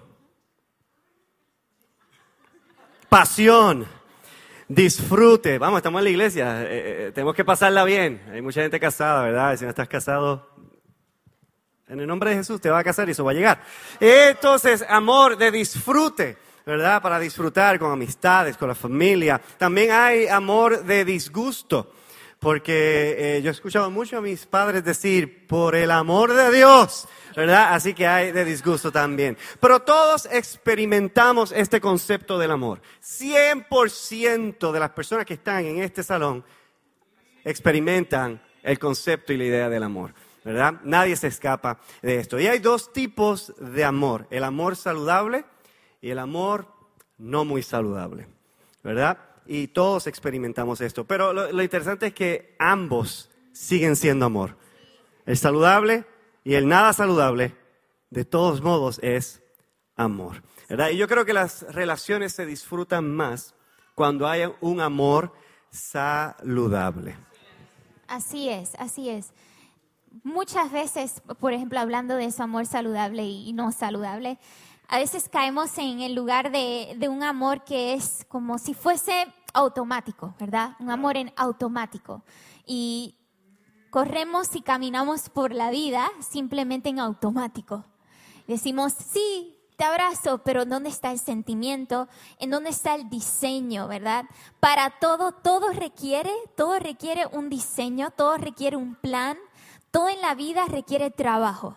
pasión, 3.09 3.87
disfrute. 4.69 5.59
Vamos, 5.59 5.79
estamos 5.79 6.01
en 6.01 6.05
la 6.05 6.11
iglesia, 6.11 6.63
eh, 6.63 6.67
eh, 6.71 7.13
tenemos 7.15 7.35
que 7.35 7.45
pasarla 7.45 7.85
bien. 7.85 8.23
Hay 8.33 8.43
mucha 8.43 8.63
gente 8.63 8.81
casada, 8.81 9.23
¿verdad? 9.23 9.57
Si 9.57 9.65
no 9.65 9.71
estás 9.71 9.89
casado, 9.89 10.49
en 11.89 12.01
el 12.01 12.07
nombre 12.07 12.31
de 12.31 12.37
Jesús 12.37 12.61
te 12.61 12.69
va 12.69 12.81
a 12.81 12.85
casar 12.85 13.09
y 13.09 13.13
eso 13.13 13.25
va 13.25 13.31
a 13.31 13.35
llegar. 13.35 13.63
Entonces, 14.01 14.85
amor 14.89 15.37
de 15.37 15.51
disfrute, 15.51 16.37
¿verdad? 16.65 17.01
Para 17.01 17.19
disfrutar 17.19 17.79
con 17.79 17.93
amistades, 17.93 18.57
con 18.57 18.69
la 18.69 18.75
familia. 18.75 19.41
También 19.57 19.93
hay 19.93 20.27
amor 20.27 20.83
de 20.85 21.05
disgusto. 21.05 21.93
Porque 22.47 23.38
eh, 23.38 23.43
yo 23.43 23.50
he 23.50 23.53
escuchado 23.53 23.91
mucho 23.91 24.19
a 24.19 24.21
mis 24.21 24.47
padres 24.47 24.85
decir, 24.85 25.49
por 25.49 25.75
el 25.75 25.91
amor 25.91 26.33
de 26.33 26.53
Dios, 26.53 27.09
¿verdad? 27.35 27.75
Así 27.75 27.93
que 27.93 28.07
hay 28.07 28.31
de 28.31 28.45
disgusto 28.45 28.93
también. 28.93 29.37
Pero 29.59 29.83
todos 29.83 30.29
experimentamos 30.31 31.50
este 31.50 31.81
concepto 31.81 32.38
del 32.38 32.53
amor. 32.53 32.81
100% 33.03 34.71
de 34.71 34.79
las 34.79 34.91
personas 34.91 35.26
que 35.26 35.35
están 35.35 35.65
en 35.65 35.83
este 35.83 36.05
salón 36.05 36.45
experimentan 37.43 38.41
el 38.62 38.79
concepto 38.79 39.33
y 39.33 39.38
la 39.38 39.45
idea 39.45 39.69
del 39.69 39.83
amor, 39.83 40.15
¿verdad? 40.45 40.75
Nadie 40.85 41.17
se 41.17 41.26
escapa 41.26 41.81
de 42.00 42.21
esto. 42.21 42.38
Y 42.38 42.47
hay 42.47 42.61
dos 42.61 42.93
tipos 42.93 43.55
de 43.59 43.85
amor, 43.85 44.29
el 44.31 44.45
amor 44.45 44.76
saludable 44.76 45.47
y 46.00 46.11
el 46.11 46.21
amor 46.21 46.69
no 47.19 47.45
muy 47.45 47.65
saludable, 47.65 48.29
¿verdad? 48.85 49.19
Y 49.47 49.69
todos 49.69 50.07
experimentamos 50.07 50.81
esto. 50.81 51.05
Pero 51.05 51.33
lo, 51.33 51.62
interesante 51.62 52.09
es 52.09 52.15
que 52.15 52.55
ambos 52.59 53.31
siguen 53.53 53.97
siendo 53.97 54.26
amor. 54.26 54.57
El 55.25 55.37
saludable 55.37 56.05
y 56.45 56.55
el 56.55 56.69
nada 56.69 56.93
saludable, 56.93 57.55
de 58.11 58.25
todos 58.25 58.62
modos, 58.62 58.99
es 59.03 59.43
amor. 59.97 60.43
¿verdad? 60.69 60.91
Y 60.91 60.97
yo 60.97 61.09
creo 61.09 61.25
que 61.25 61.33
las 61.33 61.62
relaciones 61.75 62.33
se 62.33 62.47
disfrutan 62.47 63.15
más 63.15 63.55
cuando 63.95 64.29
hay 64.29 64.43
un 64.61 64.81
amor 64.81 65.33
saludable. 65.71 67.17
Así 68.09 68.49
es, 68.49 68.75
así 68.76 69.09
es. 69.09 69.33
Muchas 70.23 70.73
veces, 70.73 71.23
por 71.41 71.53
ejemplo, 71.53 71.79
hablando 71.79 72.17
de 72.17 72.26
ese 72.26 72.43
amor 72.43 72.67
saludable 72.67 73.25
y 73.25 73.53
no 73.53 73.73
saludable, 73.73 74.38
a 74.88 74.99
veces 74.99 75.29
caemos 75.29 75.76
en 75.79 76.00
el 76.00 76.15
lugar 76.15 76.53
de, 76.53 76.95
de 76.97 77.09
un 77.09 77.23
amor 77.23 77.65
que 77.65 77.95
es 77.95 78.25
como 78.29 78.59
si 78.59 78.73
fuese 78.73 79.26
automático, 79.57 80.35
¿verdad? 80.39 80.77
Un 80.79 80.91
amor 80.91 81.17
en 81.17 81.33
automático. 81.37 82.23
Y 82.67 83.17
corremos 83.91 84.55
y 84.55 84.61
caminamos 84.61 85.31
por 85.31 85.53
la 85.53 85.71
vida 85.71 86.09
simplemente 86.21 86.91
en 86.91 87.01
automático. 87.01 87.85
Decimos, 88.47 88.93
sí, 88.93 89.59
te 89.77 89.85
abrazo, 89.85 90.43
pero 90.45 90.65
¿dónde 90.65 90.91
está 90.91 91.11
el 91.11 91.19
sentimiento? 91.19 92.09
¿En 92.39 92.51
dónde 92.51 92.71
está 92.71 92.95
el 92.95 93.09
diseño, 93.09 93.89
verdad? 93.89 94.27
Para 94.61 94.91
todo, 95.01 95.33
todo 95.33 95.71
requiere, 95.71 96.33
todo 96.57 96.79
requiere 96.79 97.27
un 97.27 97.49
diseño, 97.49 98.11
todo 98.11 98.37
requiere 98.37 98.77
un 98.77 98.95
plan, 98.95 99.37
todo 99.91 100.09
en 100.09 100.21
la 100.21 100.35
vida 100.35 100.67
requiere 100.67 101.11
trabajo. 101.11 101.77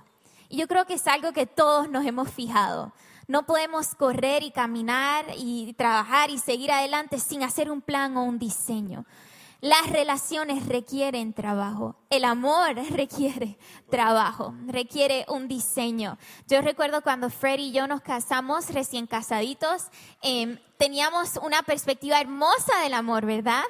Y 0.50 0.58
yo 0.58 0.68
creo 0.68 0.86
que 0.86 0.96
es 0.96 1.08
algo 1.08 1.32
que 1.32 1.46
todos 1.46 1.90
nos 1.90 2.06
hemos 2.06 2.30
fijado. 2.30 2.92
No 3.30 3.46
podemos 3.46 3.94
correr 3.94 4.42
y 4.42 4.50
caminar 4.50 5.24
y 5.38 5.74
trabajar 5.74 6.32
y 6.32 6.40
seguir 6.40 6.72
adelante 6.72 7.20
sin 7.20 7.44
hacer 7.44 7.70
un 7.70 7.80
plan 7.80 8.18
o 8.18 8.24
un 8.24 8.40
diseño. 8.40 9.06
Las 9.62 9.90
relaciones 9.90 10.68
requieren 10.68 11.34
trabajo, 11.34 11.98
el 12.10 12.24
amor 12.24 12.76
requiere 12.92 13.58
trabajo, 13.90 14.54
requiere 14.68 15.26
un 15.28 15.50
diseño. 15.50 16.18
Yo 16.48 16.62
recuerdo 16.62 17.02
cuando 17.02 17.30
Fred 17.30 17.60
y 17.60 17.74
yo 17.74 17.86
nos 17.86 18.00
casamos 18.02 18.70
recién 18.70 19.06
casaditos, 19.06 19.88
em, 20.22 20.58
teníamos 20.78 21.38
una 21.44 21.62
perspectiva 21.62 22.22
hermosa 22.22 22.80
del 22.84 22.94
amor, 22.94 23.26
¿verdad? 23.26 23.64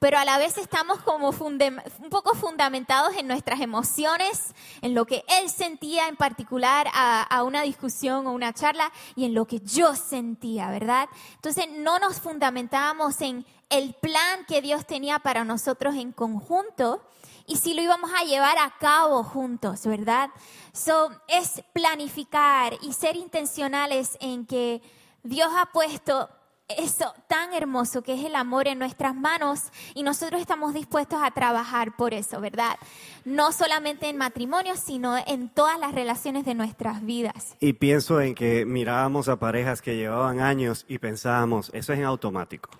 Pero 0.00 0.18
a 0.18 0.24
la 0.24 0.36
vez 0.36 0.58
estamos 0.58 0.98
como 1.02 1.30
un 1.30 2.10
poco 2.10 2.34
fundamentados 2.34 3.16
en 3.16 3.28
nuestras 3.28 3.60
emociones, 3.60 4.52
en 4.82 4.96
lo 4.96 5.06
que 5.06 5.24
él 5.28 5.48
sentía 5.48 6.08
en 6.08 6.16
particular 6.16 6.88
a, 6.92 7.22
a 7.22 7.44
una 7.44 7.62
discusión 7.62 8.26
o 8.26 8.32
una 8.32 8.52
charla 8.52 8.92
y 9.14 9.26
en 9.26 9.34
lo 9.34 9.46
que 9.46 9.60
yo 9.60 9.94
sentía, 9.94 10.70
¿verdad? 10.72 11.08
Entonces 11.36 11.68
no 11.70 12.00
nos 12.00 12.20
fundamentábamos 12.20 13.20
en 13.20 13.46
el 13.70 13.94
plan 13.94 14.44
que 14.46 14.62
Dios 14.62 14.86
tenía 14.86 15.18
para 15.18 15.44
nosotros 15.44 15.96
en 15.96 16.12
conjunto 16.12 17.02
y 17.46 17.56
si 17.56 17.74
lo 17.74 17.82
íbamos 17.82 18.10
a 18.12 18.24
llevar 18.24 18.58
a 18.58 18.74
cabo 18.78 19.22
juntos, 19.22 19.86
¿verdad? 19.86 20.30
So, 20.72 21.10
es 21.28 21.62
planificar 21.72 22.74
y 22.82 22.92
ser 22.92 23.16
intencionales 23.16 24.18
en 24.20 24.46
que 24.46 24.82
Dios 25.22 25.50
ha 25.56 25.66
puesto 25.66 26.28
eso 26.68 27.14
tan 27.28 27.52
hermoso 27.54 28.02
que 28.02 28.14
es 28.14 28.24
el 28.24 28.34
amor 28.34 28.66
en 28.66 28.80
nuestras 28.80 29.14
manos 29.14 29.70
y 29.94 30.02
nosotros 30.02 30.40
estamos 30.40 30.74
dispuestos 30.74 31.20
a 31.22 31.30
trabajar 31.30 31.94
por 31.96 32.12
eso, 32.12 32.40
¿verdad? 32.40 32.76
No 33.24 33.52
solamente 33.52 34.08
en 34.08 34.16
matrimonio, 34.16 34.74
sino 34.76 35.16
en 35.26 35.48
todas 35.48 35.78
las 35.78 35.94
relaciones 35.94 36.44
de 36.44 36.54
nuestras 36.54 37.04
vidas. 37.04 37.54
Y 37.60 37.74
pienso 37.74 38.20
en 38.20 38.34
que 38.34 38.66
mirábamos 38.66 39.28
a 39.28 39.38
parejas 39.38 39.80
que 39.80 39.96
llevaban 39.96 40.40
años 40.40 40.84
y 40.88 40.98
pensábamos, 40.98 41.70
eso 41.72 41.92
es 41.92 42.00
en 42.00 42.04
automático. 42.04 42.70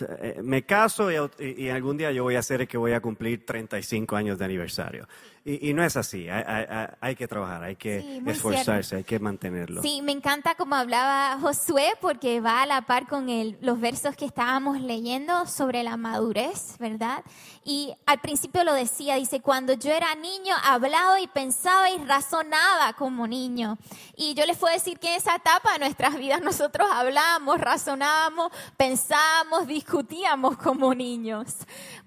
Eh, 0.00 0.40
me 0.42 0.62
caso 0.62 1.10
y, 1.10 1.68
algún 1.68 1.96
día 1.96 2.12
yo 2.12 2.22
voy 2.22 2.36
a 2.36 2.42
ser 2.42 2.62
el 2.62 2.68
que 2.68 2.78
voy 2.78 2.92
a 2.92 3.00
cumplir 3.00 3.44
35 3.44 4.16
años 4.16 4.38
de 4.38 4.44
aniversario. 4.44 5.06
Y, 5.44 5.72
no 5.74 5.82
es 5.82 5.96
así, 5.96 6.28
hay, 6.30 7.16
que 7.16 7.26
trabajar, 7.26 7.64
hay 7.64 7.74
que 7.74 8.22
esforzarse, 8.26 8.96
hay 8.96 9.04
que 9.04 9.18
mantenerlo. 9.18 9.82
Sí, 9.82 10.00
me 10.00 10.12
encanta 10.12 10.54
como 10.54 10.76
hablaba 10.76 11.36
Josué 11.40 11.94
porque 12.00 12.40
va 12.40 12.62
a 12.62 12.66
la 12.66 12.82
par 12.82 13.08
con 13.08 13.28
el, 13.28 13.58
los 13.60 13.80
versos 13.80 14.14
que 14.14 14.24
estábamos 14.24 14.80
leyendo 14.80 15.46
sobre 15.46 15.82
la 15.82 15.96
madurez, 15.96 16.78
¿verdad? 16.78 17.24
Y 17.64 17.92
al 18.06 18.20
principio 18.20 18.62
lo 18.62 18.72
decía, 18.72 19.16
dice, 19.16 19.40
cuando 19.40 19.72
yo 19.72 19.90
era 19.90 20.14
niño 20.14 20.54
hablaba 20.62 21.20
y 21.20 21.26
pensaba 21.26 21.90
y 21.90 21.98
razonaba 21.98 22.92
como 22.92 23.26
niño. 23.26 23.78
Y 24.16 24.34
yo 24.34 24.46
les 24.46 24.56
puedo 24.56 24.72
decir 24.72 25.00
que 25.00 25.08
en 25.08 25.16
esa 25.16 25.34
etapa 25.34 25.72
de 25.72 25.80
nuestras 25.80 26.16
vidas 26.16 26.40
nosotros 26.40 26.86
hablábamos, 26.88 27.60
razonábamos, 27.60 28.52
pensábamos, 28.76 29.66
discutíamos 29.66 30.56
como 30.56 30.94
niños. 30.94 31.56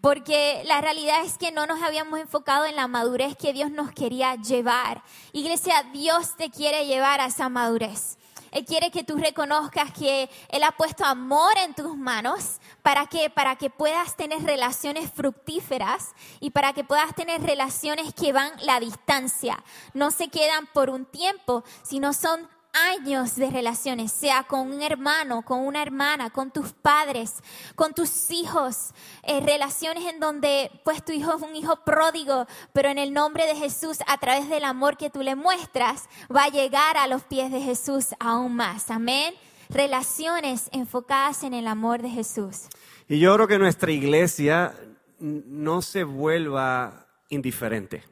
Porque 0.06 0.62
la 0.68 0.82
realidad 0.82 1.26
es 1.26 1.40
que 1.40 1.52
no 1.52 1.66
nos 1.66 1.82
habíamos 1.82 2.20
enfocado 2.20 2.66
en 2.66 2.76
la 2.76 2.88
madurez 2.88 3.36
que 3.36 3.54
Dios 3.54 3.72
nos 3.72 3.92
quería 3.92 4.36
llevar. 4.36 5.02
Iglesia, 5.34 5.84
Dios 5.94 6.36
te 6.38 6.52
quiere 6.52 6.86
llevar 6.86 7.22
a 7.22 7.26
esa 7.26 7.50
madurez. 7.50 8.20
Él 8.52 8.66
quiere 8.66 8.92
que 8.92 9.04
tú 9.04 9.18
reconozcas 9.18 9.92
que 9.94 10.30
Él 10.50 10.62
ha 10.62 10.74
puesto 10.74 11.04
amor 11.04 11.54
en 11.58 11.74
tus 11.74 11.98
manos. 11.98 12.60
¿Para 12.84 13.08
qué? 13.08 13.32
Para 13.32 13.56
que 13.56 13.72
puedas 13.72 14.16
tener 14.16 14.44
relaciones 14.44 15.12
fructíferas 15.12 16.14
y 16.40 16.52
para 16.52 16.74
que 16.74 16.84
puedas 16.84 17.16
tener 17.16 17.42
relaciones 17.42 18.14
que 18.14 18.32
van 18.32 18.52
la 18.62 18.80
distancia. 18.80 19.64
No 19.96 20.12
se 20.12 20.28
quedan 20.28 20.68
por 20.68 20.92
un 20.92 21.06
tiempo, 21.06 21.64
sino 21.82 22.14
son 22.14 22.48
años 22.76 23.36
de 23.36 23.50
relaciones, 23.50 24.12
sea 24.12 24.44
con 24.44 24.72
un 24.72 24.82
hermano, 24.82 25.42
con 25.44 25.62
una 25.62 25.82
hermana, 25.82 26.30
con 26.30 26.52
tus 26.52 26.74
padres, 26.74 27.36
con 27.76 27.94
tus 27.94 28.30
hijos, 28.32 28.92
eh, 29.24 29.40
relaciones 29.40 30.06
en 30.06 30.20
donde 30.20 30.70
pues 30.84 31.04
tu 31.04 31.12
hijo 31.12 31.36
es 31.36 31.42
un 31.42 31.56
hijo 31.56 31.78
pródigo, 31.86 32.48
pero 32.74 32.90
en 32.90 32.98
el 32.98 33.14
nombre 33.14 33.46
de 33.46 33.56
Jesús, 33.56 34.00
a 34.08 34.18
través 34.18 34.50
del 34.50 34.64
amor 34.64 34.98
que 34.98 35.10
tú 35.10 35.22
le 35.22 35.36
muestras, 35.36 36.10
va 36.34 36.46
a 36.46 36.50
llegar 36.50 36.98
a 36.98 37.08
los 37.08 37.24
pies 37.24 37.52
de 37.52 37.62
Jesús 37.62 38.08
aún 38.20 38.56
más. 38.56 38.92
Amén. 38.92 39.34
Relaciones 39.70 40.70
enfocadas 40.72 41.44
en 41.44 41.54
el 41.54 41.68
amor 41.68 42.02
de 42.02 42.10
Jesús. 42.10 42.68
Y 43.08 43.20
yo 43.20 43.34
creo 43.36 43.48
que 43.48 43.58
nuestra 43.58 43.92
iglesia 43.92 44.76
no 45.20 45.82
se 45.82 46.04
vuelva 46.04 47.08
indiferente. 47.30 48.04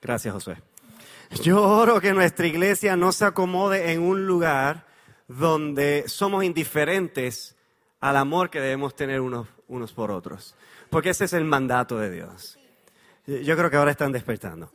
Gracias, 0.00 0.34
Josué. 0.34 0.71
Yo 1.40 1.62
oro 1.62 2.00
que 2.00 2.12
nuestra 2.12 2.46
iglesia 2.46 2.96
no 2.96 3.10
se 3.10 3.24
acomode 3.24 3.92
en 3.92 4.02
un 4.02 4.26
lugar 4.26 4.86
donde 5.26 6.04
somos 6.06 6.44
indiferentes 6.44 7.56
al 8.00 8.16
amor 8.16 8.50
que 8.50 8.60
debemos 8.60 8.94
tener 8.94 9.20
unos, 9.20 9.48
unos 9.66 9.92
por 9.92 10.10
otros. 10.10 10.54
Porque 10.90 11.10
ese 11.10 11.24
es 11.24 11.32
el 11.32 11.44
mandato 11.44 11.98
de 11.98 12.10
Dios. 12.10 12.58
Yo 13.26 13.56
creo 13.56 13.70
que 13.70 13.76
ahora 13.76 13.92
están 13.92 14.12
despertando. 14.12 14.72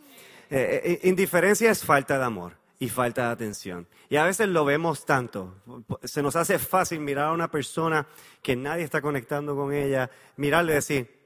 Eh, 0.50 0.82
eh, 0.84 1.00
indiferencia 1.08 1.70
es 1.70 1.84
falta 1.84 2.18
de 2.18 2.26
amor 2.26 2.54
y 2.80 2.90
falta 2.90 3.28
de 3.28 3.34
atención. 3.34 3.88
Y 4.10 4.16
a 4.16 4.24
veces 4.24 4.48
lo 4.48 4.66
vemos 4.66 5.06
tanto. 5.06 5.56
Se 6.04 6.22
nos 6.22 6.36
hace 6.36 6.58
fácil 6.58 7.00
mirar 7.02 7.26
a 7.26 7.34
una 7.34 7.52
persona 7.52 8.08
que 8.42 8.56
nadie 8.56 8.84
está 8.84 9.02
conectando 9.02 9.56
con 9.56 9.74
ella, 9.74 10.10
mirarle 10.38 10.74
y 10.74 10.76
decir, 10.76 11.17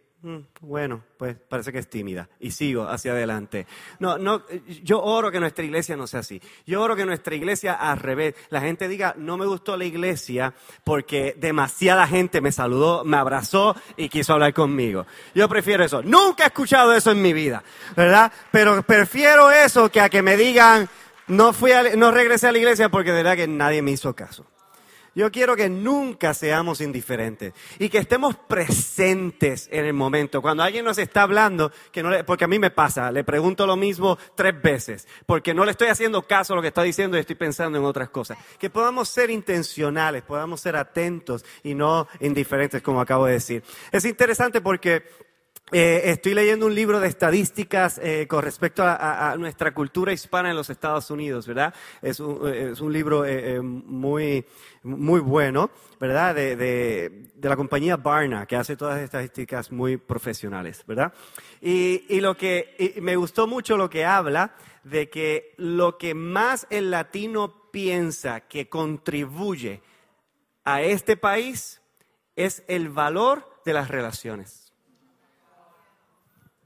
bueno, 0.62 1.04
pues 1.18 1.36
parece 1.36 1.72
que 1.72 1.80
es 1.80 1.90
tímida 1.90 2.30
y 2.40 2.52
sigo 2.52 2.84
hacia 2.84 3.12
adelante. 3.12 3.66
No, 4.00 4.20
no, 4.20 4.44
yo 4.84 5.02
oro 5.02 5.32
que 5.32 5.40
nuestra 5.40 5.66
iglesia 5.66 5.98
no 5.98 6.06
sea 6.06 6.20
así. 6.20 6.40
Yo 6.66 6.82
oro 6.82 6.96
que 6.96 7.06
nuestra 7.06 7.34
iglesia 7.34 7.74
al 7.74 7.98
revés. 7.98 8.36
La 8.50 8.62
gente 8.62 8.88
diga, 8.88 9.16
no 9.18 9.38
me 9.38 9.48
gustó 9.48 9.78
la 9.78 9.86
iglesia 9.86 10.54
porque 10.84 11.36
demasiada 11.38 12.06
gente 12.06 12.40
me 12.40 12.52
saludó, 12.52 13.04
me 13.04 13.18
abrazó 13.18 13.76
y 13.98 14.10
quiso 14.10 14.34
hablar 14.34 14.54
conmigo. 14.54 15.08
Yo 15.34 15.50
prefiero 15.50 15.84
eso. 15.84 16.04
Nunca 16.04 16.44
he 16.44 16.48
escuchado 16.48 16.94
eso 16.94 17.12
en 17.12 17.22
mi 17.22 17.34
vida, 17.34 17.64
¿verdad? 17.96 18.32
Pero 18.52 18.84
prefiero 18.84 19.52
eso 19.52 19.90
que 19.90 20.02
a 20.02 20.10
que 20.10 20.22
me 20.22 20.38
digan, 20.38 20.88
no 21.28 21.52
fui, 21.52 21.72
no 21.98 22.12
regresé 22.12 22.48
a 22.48 22.52
la 22.52 22.60
iglesia 22.60 22.90
porque 22.90 23.12
de 23.12 23.18
verdad 23.18 23.38
que 23.38 23.48
nadie 23.48 23.82
me 23.82 23.92
hizo 23.92 24.16
caso. 24.16 24.46
Yo 25.14 25.30
quiero 25.30 25.58
que 25.58 25.70
nunca 25.70 26.34
seamos 26.34 26.80
indiferentes 26.80 27.54
y 27.80 27.90
que 27.90 27.98
estemos 27.98 28.36
presentes 28.36 29.68
en 29.70 29.86
el 29.86 29.94
momento. 29.94 30.42
Cuando 30.42 30.64
alguien 30.64 30.86
nos 30.86 30.98
está 30.98 31.24
hablando, 31.24 31.72
porque 32.26 32.46
a 32.46 32.48
mí 32.48 32.60
me 32.60 32.72
pasa, 32.72 33.12
le 33.12 33.26
pregunto 33.26 33.68
lo 33.68 33.76
mismo 33.76 34.18
tres 34.36 34.62
veces, 34.62 35.08
porque 35.26 35.54
no 35.54 35.66
le 35.66 35.72
estoy 35.72 35.90
haciendo 35.90 36.22
caso 36.22 36.54
a 36.54 36.56
lo 36.56 36.62
que 36.62 36.70
está 36.70 36.84
diciendo 36.84 37.18
y 37.18 37.20
estoy 37.20 37.36
pensando 37.36 37.78
en 37.78 37.84
otras 37.84 38.10
cosas. 38.10 38.38
Que 38.58 38.70
podamos 38.70 39.10
ser 39.10 39.30
intencionales, 39.30 40.24
podamos 40.24 40.62
ser 40.62 40.78
atentos 40.78 41.44
y 41.62 41.74
no 41.74 42.08
indiferentes, 42.22 42.82
como 42.82 43.02
acabo 43.02 43.26
de 43.26 43.34
decir. 43.34 43.64
Es 43.92 44.06
interesante 44.06 44.62
porque 44.62 45.04
eh, 45.74 46.02
estoy 46.12 46.34
leyendo 46.34 46.66
un 46.66 46.76
libro 46.76 47.00
de 47.00 47.08
estadísticas 47.08 47.98
eh, 48.04 48.28
con 48.28 48.44
respecto 48.44 48.84
a, 48.86 49.36
nuestra 49.38 49.74
cultura 49.74 50.12
hispana 50.12 50.50
en 50.50 50.56
los 50.58 50.70
Estados 50.70 51.10
Unidos, 51.10 51.48
¿verdad? 51.48 51.74
Es 52.02 52.20
un, 52.20 52.92
libro 52.92 53.26
eh, 53.26 53.62
muy, 53.62 54.46
muy 54.84 55.22
bueno, 55.22 55.72
¿verdad? 56.00 56.36
De, 56.36 57.32
la 57.42 57.56
compañía 57.56 57.96
Barna, 57.96 58.46
que 58.46 58.58
hace 58.58 58.76
todas 58.76 59.00
estas 59.00 59.24
estadísticas 59.24 59.72
muy 59.72 59.96
profesionales, 59.96 60.84
¿verdad? 60.86 61.14
Y, 61.62 62.20
lo 62.20 62.36
que 62.36 62.98
me 63.02 63.16
gustó 63.16 63.48
mucho 63.48 63.78
lo 63.78 63.90
que 63.90 64.06
habla 64.06 64.56
de 64.84 65.10
que 65.10 65.54
lo 65.58 65.98
que 65.98 66.14
más 66.14 66.68
el 66.70 66.92
latino 66.92 67.72
piensa 67.72 68.42
que 68.42 68.68
contribuye 68.68 69.82
a 70.66 70.82
este 70.82 71.16
país 71.16 71.82
es 72.36 72.64
el 72.68 72.90
valor 72.90 73.62
de 73.66 73.74
las 73.74 73.88
relaciones. 73.88 74.71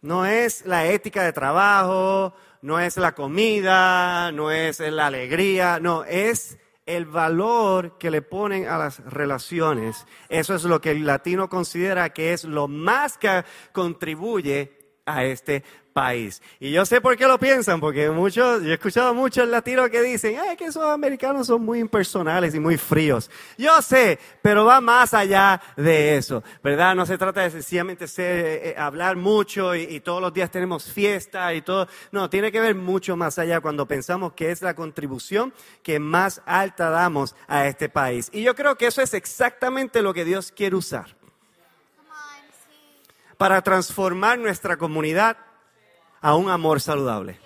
No 0.06 0.28
es 0.28 0.68
la 0.68 0.86
ética 0.86 1.24
de 1.24 1.34
trabajo, 1.34 2.36
no 2.62 2.80
es 2.80 2.96
la 2.98 3.16
comida, 3.16 4.32
no 4.32 4.52
es 4.52 4.80
la 4.80 5.08
alegría, 5.08 5.80
no, 5.80 6.04
es 6.04 6.60
el 6.86 7.08
valor 7.08 7.98
que 7.98 8.12
le 8.12 8.22
ponen 8.22 8.68
a 8.68 8.78
las 8.78 9.04
relaciones. 9.06 10.06
Eso 10.30 10.54
es 10.54 10.64
lo 10.64 10.80
que 10.80 10.92
el 10.92 11.08
latino 11.08 11.50
considera 11.50 12.14
que 12.14 12.34
es 12.34 12.44
lo 12.44 12.68
más 12.68 13.18
que 13.18 13.44
contribuye 13.72 14.75
a 15.06 15.24
este 15.24 15.64
país. 15.94 16.42
Y 16.60 16.72
yo 16.72 16.86
sé 16.86 17.00
por 17.00 17.16
qué 17.16 17.26
lo 17.26 17.40
piensan, 17.40 17.80
porque 17.80 18.10
muchos, 18.10 18.62
yo 18.64 18.70
he 18.70 18.74
escuchado 18.74 19.14
muchos 19.14 19.48
latinos 19.48 19.90
que 19.90 20.02
dicen, 20.02 20.38
Ay, 20.38 20.58
que 20.58 20.66
esos 20.66 20.84
americanos 20.84 21.48
son 21.48 21.64
muy 21.64 21.80
impersonales 21.80 22.54
y 22.54 22.60
muy 22.60 22.76
fríos. 22.76 23.32
Yo 23.58 23.82
sé, 23.82 24.20
pero 24.42 24.66
va 24.66 24.82
más 24.82 25.14
allá 25.14 25.62
de 25.78 26.18
eso, 26.18 26.44
¿verdad? 26.62 26.96
No 26.96 27.06
se 27.06 27.18
trata 27.18 27.44
de 27.44 27.52
sencillamente 27.52 28.10
ser, 28.10 28.46
eh, 28.46 28.70
eh, 28.72 28.76
hablar 28.78 29.16
mucho 29.16 29.74
y, 29.74 29.84
y 29.84 30.00
todos 30.02 30.22
los 30.22 30.34
días 30.34 30.52
tenemos 30.52 30.84
fiesta 30.92 31.54
y 31.54 31.62
todo. 31.62 31.88
No, 32.12 32.30
tiene 32.30 32.52
que 32.52 32.60
ver 32.60 32.76
mucho 32.76 33.16
más 33.16 33.40
allá 33.40 33.62
cuando 33.62 33.88
pensamos 33.88 34.34
que 34.34 34.52
es 34.52 34.62
la 34.62 34.76
contribución 34.76 35.54
que 35.82 36.00
más 36.00 36.42
alta 36.46 36.90
damos 36.90 37.38
a 37.48 37.68
este 37.68 37.88
país. 37.88 38.30
Y 38.34 38.44
yo 38.44 38.54
creo 38.54 38.76
que 38.76 38.88
eso 38.88 39.02
es 39.02 39.14
exactamente 39.14 40.02
lo 40.02 40.14
que 40.14 40.26
Dios 40.26 40.52
quiere 40.52 40.76
usar 40.76 41.16
para 43.38 43.62
transformar 43.62 44.39
nuestra 44.39 44.77
comunidad 44.77 45.38
a 46.22 46.36
un 46.36 46.50
amor 46.50 46.82
saludable. 46.82 47.39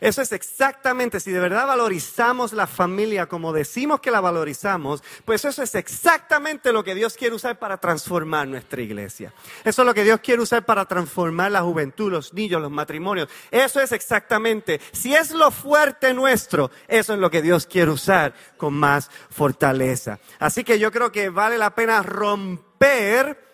Eso 0.00 0.20
es 0.20 0.32
exactamente, 0.32 1.20
si 1.20 1.30
de 1.30 1.40
verdad 1.40 1.66
valorizamos 1.66 2.52
la 2.52 2.66
familia 2.66 3.26
como 3.26 3.52
decimos 3.52 4.00
que 4.00 4.10
la 4.10 4.20
valorizamos, 4.20 5.02
pues 5.24 5.44
eso 5.44 5.62
es 5.62 5.74
exactamente 5.74 6.72
lo 6.72 6.84
que 6.84 6.94
Dios 6.94 7.14
quiere 7.14 7.34
usar 7.34 7.58
para 7.58 7.78
transformar 7.78 8.46
nuestra 8.46 8.82
iglesia. 8.82 9.32
Eso 9.64 9.82
es 9.82 9.86
lo 9.86 9.94
que 9.94 10.04
Dios 10.04 10.20
quiere 10.20 10.42
usar 10.42 10.66
para 10.66 10.84
transformar 10.84 11.50
la 11.50 11.62
juventud, 11.62 12.12
los 12.12 12.34
niños, 12.34 12.60
los 12.60 12.70
matrimonios. 12.70 13.28
Eso 13.50 13.80
es 13.80 13.92
exactamente, 13.92 14.80
si 14.92 15.14
es 15.14 15.30
lo 15.30 15.50
fuerte 15.50 16.12
nuestro, 16.12 16.70
eso 16.88 17.14
es 17.14 17.18
lo 17.18 17.30
que 17.30 17.40
Dios 17.40 17.66
quiere 17.66 17.90
usar 17.90 18.34
con 18.58 18.74
más 18.74 19.10
fortaleza. 19.30 20.18
Así 20.38 20.62
que 20.62 20.78
yo 20.78 20.92
creo 20.92 21.10
que 21.10 21.30
vale 21.30 21.56
la 21.56 21.74
pena 21.74 22.02
romper, 22.02 23.45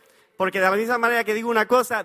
porque 0.42 0.58
de 0.58 0.68
la 0.68 0.76
misma 0.76 0.98
manera 0.98 1.22
que 1.22 1.34
digo 1.34 1.48
una 1.48 1.68
cosa, 1.68 2.04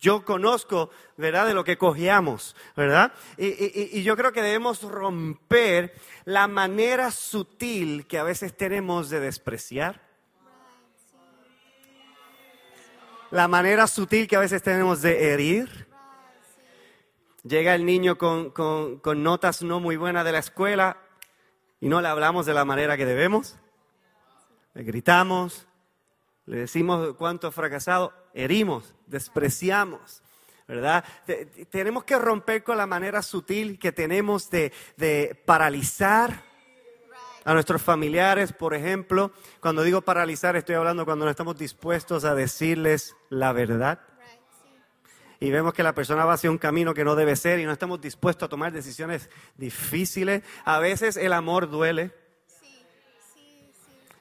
yo 0.00 0.24
conozco, 0.24 0.90
¿verdad?, 1.16 1.46
de 1.46 1.54
lo 1.54 1.62
que 1.62 1.78
cogíamos, 1.78 2.56
¿verdad? 2.74 3.12
Y, 3.36 3.46
y, 3.46 3.90
y, 3.92 4.02
yo 4.02 4.16
creo 4.16 4.32
que 4.32 4.42
debemos 4.42 4.82
romper 4.82 5.94
la 6.24 6.48
manera 6.48 7.12
sutil 7.12 8.08
que 8.08 8.18
a 8.18 8.24
veces 8.24 8.56
tenemos 8.56 9.08
de 9.08 9.20
despreciar. 9.20 10.00
La 13.30 13.46
manera 13.46 13.86
sutil 13.86 14.26
que 14.26 14.34
a 14.34 14.40
veces 14.40 14.64
tenemos 14.64 15.00
de 15.00 15.32
herir. 15.32 15.86
Llega 17.44 17.76
el 17.76 17.86
niño 17.86 18.18
con, 18.18 18.50
con, 18.50 18.98
con 18.98 19.22
notas 19.22 19.62
no 19.62 19.78
muy 19.78 19.96
buenas 19.96 20.24
de 20.24 20.32
la 20.32 20.40
escuela 20.40 20.96
y 21.78 21.88
no 21.88 22.00
le 22.00 22.08
hablamos 22.08 22.46
de 22.46 22.54
la 22.54 22.64
manera 22.64 22.96
que 22.96 23.06
debemos. 23.06 23.54
Le 24.74 24.82
gritamos, 24.82 25.68
le 26.50 26.56
decimos 26.56 27.14
cuánto 27.16 27.46
ha 27.46 27.52
fracasado, 27.52 28.12
herimos, 28.34 28.92
despreciamos. 29.06 30.20
¿verdad? 30.66 31.04
Tenemos 31.70 32.02
que 32.02 32.18
romper 32.18 32.64
con 32.64 32.76
la 32.76 32.88
manera 32.88 33.22
sutil 33.22 33.78
que 33.78 33.92
tenemos 33.92 34.50
de, 34.50 34.72
paralizar 35.44 36.42
a 37.44 37.54
nuestros 37.54 37.80
familiares, 37.80 38.52
por 38.52 38.74
ejemplo. 38.74 39.30
Cuando 39.60 39.84
digo 39.84 40.00
paralizar, 40.02 40.56
estoy 40.56 40.74
hablando 40.74 41.04
cuando 41.04 41.24
no 41.24 41.30
estamos 41.30 41.56
dispuestos 41.56 42.24
a 42.24 42.34
decirles 42.34 43.14
la 43.28 43.52
verdad. 43.52 44.00
Y 45.38 45.52
vemos 45.52 45.72
que 45.72 45.84
la 45.84 45.94
persona 45.94 46.24
va 46.24 46.32
hacia 46.32 46.50
un 46.50 46.58
camino 46.58 46.94
que 46.94 47.04
no 47.04 47.14
debe 47.14 47.36
ser 47.36 47.60
y 47.60 47.64
no 47.64 47.70
estamos 47.70 48.00
dispuestos 48.00 48.46
a 48.46 48.50
tomar 48.50 48.72
decisiones 48.72 49.30
difíciles. 49.56 50.42
A 50.64 50.80
veces 50.80 51.16
el 51.16 51.32
amor 51.32 51.70
duele. 51.70 52.10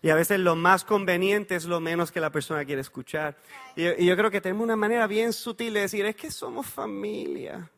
Y 0.02 0.10
a 0.10 0.16
veces 0.16 0.40
lo 0.40 0.56
más 0.56 0.86
conveniente 0.86 1.56
es 1.56 1.66
lo 1.66 1.80
menos 1.80 2.12
que 2.12 2.22
la 2.22 2.32
persona 2.32 2.64
quiere 2.64 2.82
escuchar. 2.82 3.36
Y, 3.76 4.06
yo 4.06 4.16
creo 4.16 4.32
que 4.32 4.40
tenemos 4.40 4.64
una 4.64 4.78
manera 4.78 5.08
bien 5.08 5.34
sutil 5.34 5.74
de 5.74 5.82
decir, 5.82 6.06
es 6.06 6.16
que 6.16 6.32
somos 6.32 6.68
familia. 6.68 7.70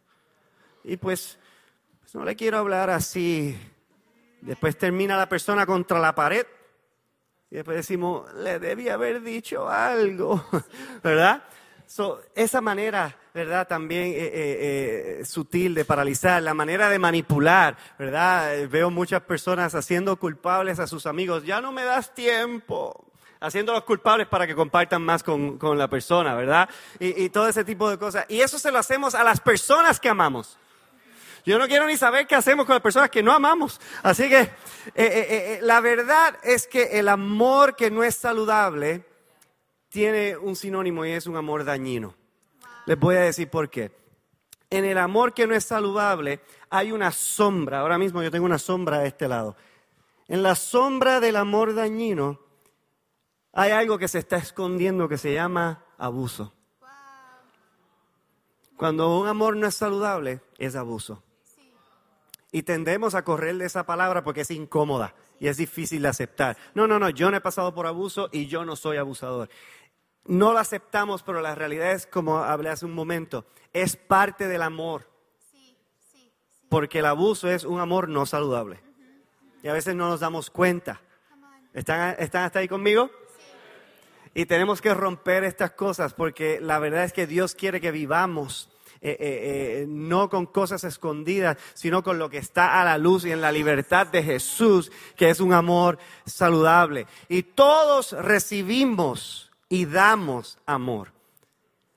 Y 0.84 0.98
pues, 0.98 1.40
pues, 2.00 2.13
no 2.13 2.24
le 2.24 2.36
quiero 2.36 2.60
hablar 2.60 2.90
así. 2.90 3.58
Después 4.42 4.78
termina 4.78 5.18
la 5.18 5.28
persona 5.28 5.66
contra 5.66 6.00
la 6.00 6.13
pared. 6.13 6.46
Y 7.50 7.56
después 7.56 7.78
decimos, 7.78 8.32
le 8.36 8.60
debía 8.60 8.94
haber 8.94 9.22
dicho 9.22 9.68
algo, 9.68 10.46
¿verdad? 11.04 11.44
esa 12.36 12.62
manera, 12.62 13.18
¿verdad? 13.34 13.68
También 13.68 14.04
eh, 14.04 14.16
eh, 14.16 14.32
eh, 14.34 14.90
sutil 15.25 15.74
de 15.74 15.86
paralizar, 15.86 16.42
la 16.42 16.54
manera 16.54 16.90
de 16.90 17.00
manipular, 17.00 17.77
¿verdad? 17.98 18.68
Veo 18.70 18.90
muchas 18.90 19.22
personas 19.22 19.75
haciendo 19.75 20.18
culpables 20.18 20.79
a 20.79 20.88
sus 20.88 21.05
amigos, 21.05 21.44
ya 21.44 21.62
no 21.62 21.72
me 21.72 21.84
das 21.84 22.14
tiempo, 22.14 23.05
haciéndolos 23.40 23.84
culpables 23.84 24.27
para 24.27 24.48
que 24.48 24.55
compartan 24.55 25.01
más 25.01 25.24
con, 25.24 25.57
con 25.57 25.77
la 25.77 25.88
persona, 25.88 26.36
¿verdad? 26.36 26.70
Y, 27.00 27.24
y, 27.24 27.29
todo 27.29 27.48
ese 27.48 27.64
tipo 27.64 27.90
de 27.90 27.98
cosas. 27.98 28.25
Y 28.29 28.42
eso 28.42 28.60
se 28.60 28.72
lo 28.72 28.79
hacemos 28.79 29.16
a 29.16 29.24
las 29.24 29.40
personas 29.40 30.00
que 30.00 30.10
amamos. 30.10 30.57
Yo 31.44 31.57
no 31.57 31.68
quiero 31.68 31.88
ni 31.88 31.98
saber 31.98 32.27
qué 32.27 32.36
hacemos 32.36 32.66
con 32.66 32.75
las 32.75 32.84
personas 32.84 33.10
que 33.10 33.24
no 33.24 33.31
amamos. 33.31 33.81
Así 34.03 34.29
que 34.29 34.51
la 35.62 35.81
verdad 35.81 36.38
es 36.44 36.68
que 36.68 37.00
el 37.00 37.10
amor 37.10 37.75
que 37.75 37.90
no 37.90 38.03
es 38.03 38.16
saludable, 38.16 39.05
tiene 39.90 40.38
un 40.38 40.55
sinónimo 40.55 41.05
y 41.05 41.12
es 41.12 41.27
un 41.27 41.36
amor 41.36 41.66
dañino. 41.66 42.16
Les 42.86 42.98
voy 42.98 43.16
a 43.16 43.22
decir 43.22 43.50
por 43.50 43.70
qué. 43.70 43.92
En 44.72 44.86
el 44.86 44.98
amor 44.98 45.34
que 45.34 45.46
no 45.46 45.53
es 45.53 45.66
saludable 45.66 46.40
hay 46.70 46.94
una 46.94 47.12
sombra. 47.12 47.81
Ahora 47.81 47.98
mismo 47.98 48.24
yo 48.24 48.31
tengo 48.31 48.46
una 48.46 48.57
sombra 48.57 49.00
a 49.00 49.05
este 49.05 49.27
lado. 49.27 49.57
En 50.29 50.42
la 50.42 50.55
sombra 50.55 51.20
del 51.20 51.36
amor 51.36 51.75
dañino 51.75 52.40
hay 53.51 53.72
algo 53.72 53.98
que 53.98 54.07
se 54.07 54.20
está 54.20 54.38
escondiendo 54.38 55.10
que 55.10 55.18
se 55.18 55.34
llama 55.34 55.84
abuso. 55.98 56.53
Cuando 58.77 59.20
un 59.20 59.27
amor 59.27 59.57
no 59.57 59.68
es 59.68 59.75
saludable, 59.75 60.40
es 60.57 60.77
abuso. 60.77 61.22
Y 62.53 62.64
tendemos 62.64 63.14
a 63.14 63.24
correr 63.24 63.57
de 63.57 63.66
esa 63.66 63.86
palabra 63.86 64.24
porque 64.24 64.42
es 64.42 64.51
incómoda 64.51 65.14
y 65.38 65.50
es 65.50 65.57
difícil 65.57 66.01
de 66.01 66.07
aceptar. 66.07 66.57
No, 66.74 66.88
no, 66.88 66.98
no, 66.98 67.10
yo 67.10 67.29
no 67.29 67.38
he 67.38 67.42
pasado 67.42 67.74
por 67.74 67.88
abuso 67.88 68.29
y 68.31 68.48
yo 68.48 68.64
no 68.64 68.77
soy 68.77 68.98
abusador 68.98 69.50
no 70.25 70.53
lo 70.53 70.60
aceptamos, 70.60 71.24
pero 71.24 71.42
la 71.42 71.55
realidad 71.55 71.92
es, 71.92 72.05
como 72.05 72.38
hablé 72.38 72.70
hace 72.70 72.86
un 72.86 72.94
momento, 72.94 73.46
es 73.74 73.96
parte 73.96 74.48
del 74.48 74.62
amor. 74.62 75.10
Porque 76.70 77.00
el 77.00 77.05
abuso 77.05 77.50
es 77.50 77.66
un 77.66 77.79
amor 77.79 78.07
no 78.07 78.25
saludable. 78.25 78.79
Y 79.62 79.68
a 79.68 79.74
veces 79.74 79.96
no 79.96 80.07
nos 80.07 80.22
damos 80.22 80.50
cuenta. 80.50 81.01
¿Están, 81.74 82.16
¿Están 82.18 82.44
hasta 82.44 82.60
ahí 82.60 82.68
conmigo? 82.68 83.12
Y 84.34 84.46
tenemos 84.46 84.81
que 84.81 84.94
romper 84.94 85.44
estas 85.44 85.72
cosas 85.72 86.14
porque 86.14 86.60
la 86.62 86.79
verdad 86.79 87.03
es 87.03 87.12
que 87.12 87.27
Dios 87.27 87.53
quiere 87.53 87.81
que 87.81 87.92
vivamos 87.92 88.70
eh, 89.03 89.18
eh, 89.20 89.81
eh, 89.81 89.86
no 89.90 90.29
con 90.29 90.46
cosas 90.46 90.84
escondidas, 90.84 91.57
sino 91.74 92.03
con 92.03 92.20
lo 92.20 92.29
que 92.29 92.38
está 92.38 92.79
a 92.79 92.86
la 92.86 93.00
luz 93.00 93.25
y 93.25 93.31
en 93.31 93.42
la 93.42 93.51
libertad 93.51 94.05
de 94.05 94.22
Jesús, 94.22 94.92
que 95.18 95.31
es 95.31 95.40
un 95.40 95.53
amor 95.53 95.98
saludable. 96.25 97.07
Y 97.27 97.44
todos 97.44 98.12
recibimos 98.12 99.50
y 99.72 99.86
damos 99.86 100.60
amor. 100.66 101.14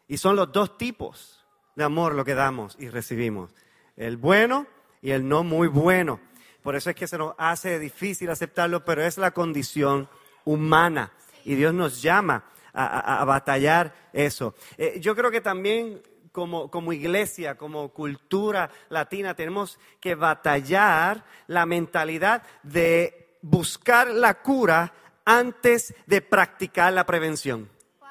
Y 0.06 0.18
son 0.18 0.36
los 0.36 0.52
dos 0.52 0.78
tipos 0.78 1.44
de 1.74 1.82
amor 1.82 2.14
lo 2.14 2.24
que 2.24 2.34
damos 2.34 2.76
y 2.78 2.88
recibimos. 2.88 3.50
El 3.96 4.16
bueno 4.16 4.68
y 5.02 5.10
el 5.10 5.28
no 5.28 5.42
muy 5.42 5.66
bueno. 5.66 6.20
Por 6.62 6.76
eso 6.76 6.88
es 6.90 6.96
que 6.96 7.08
se 7.08 7.18
nos 7.18 7.34
hace 7.36 7.80
difícil 7.80 8.30
aceptarlo, 8.30 8.84
pero 8.84 9.02
es 9.02 9.18
la 9.18 9.32
condición 9.32 10.08
humana. 10.44 11.12
Y 11.44 11.56
Dios 11.56 11.74
nos 11.74 12.00
llama 12.00 12.44
a, 12.72 13.24
batallar 13.24 13.92
eso. 14.12 14.54
Eh, 14.78 15.00
yo 15.00 15.16
creo 15.16 15.32
que 15.32 15.40
también 15.40 16.00
como, 16.30 16.70
como, 16.70 16.92
iglesia, 16.92 17.56
como 17.56 17.88
cultura 17.88 18.70
latina, 18.88 19.34
tenemos 19.34 19.80
que 20.00 20.14
batallar 20.14 21.24
la 21.48 21.66
mentalidad 21.66 22.44
de 22.62 23.38
buscar 23.42 24.08
la 24.08 24.34
cura 24.42 24.92
antes 25.24 25.94
de 26.06 26.20
practicar 26.20 26.92
la 26.92 27.06
prevención. 27.06 27.70
Wow, 28.00 28.08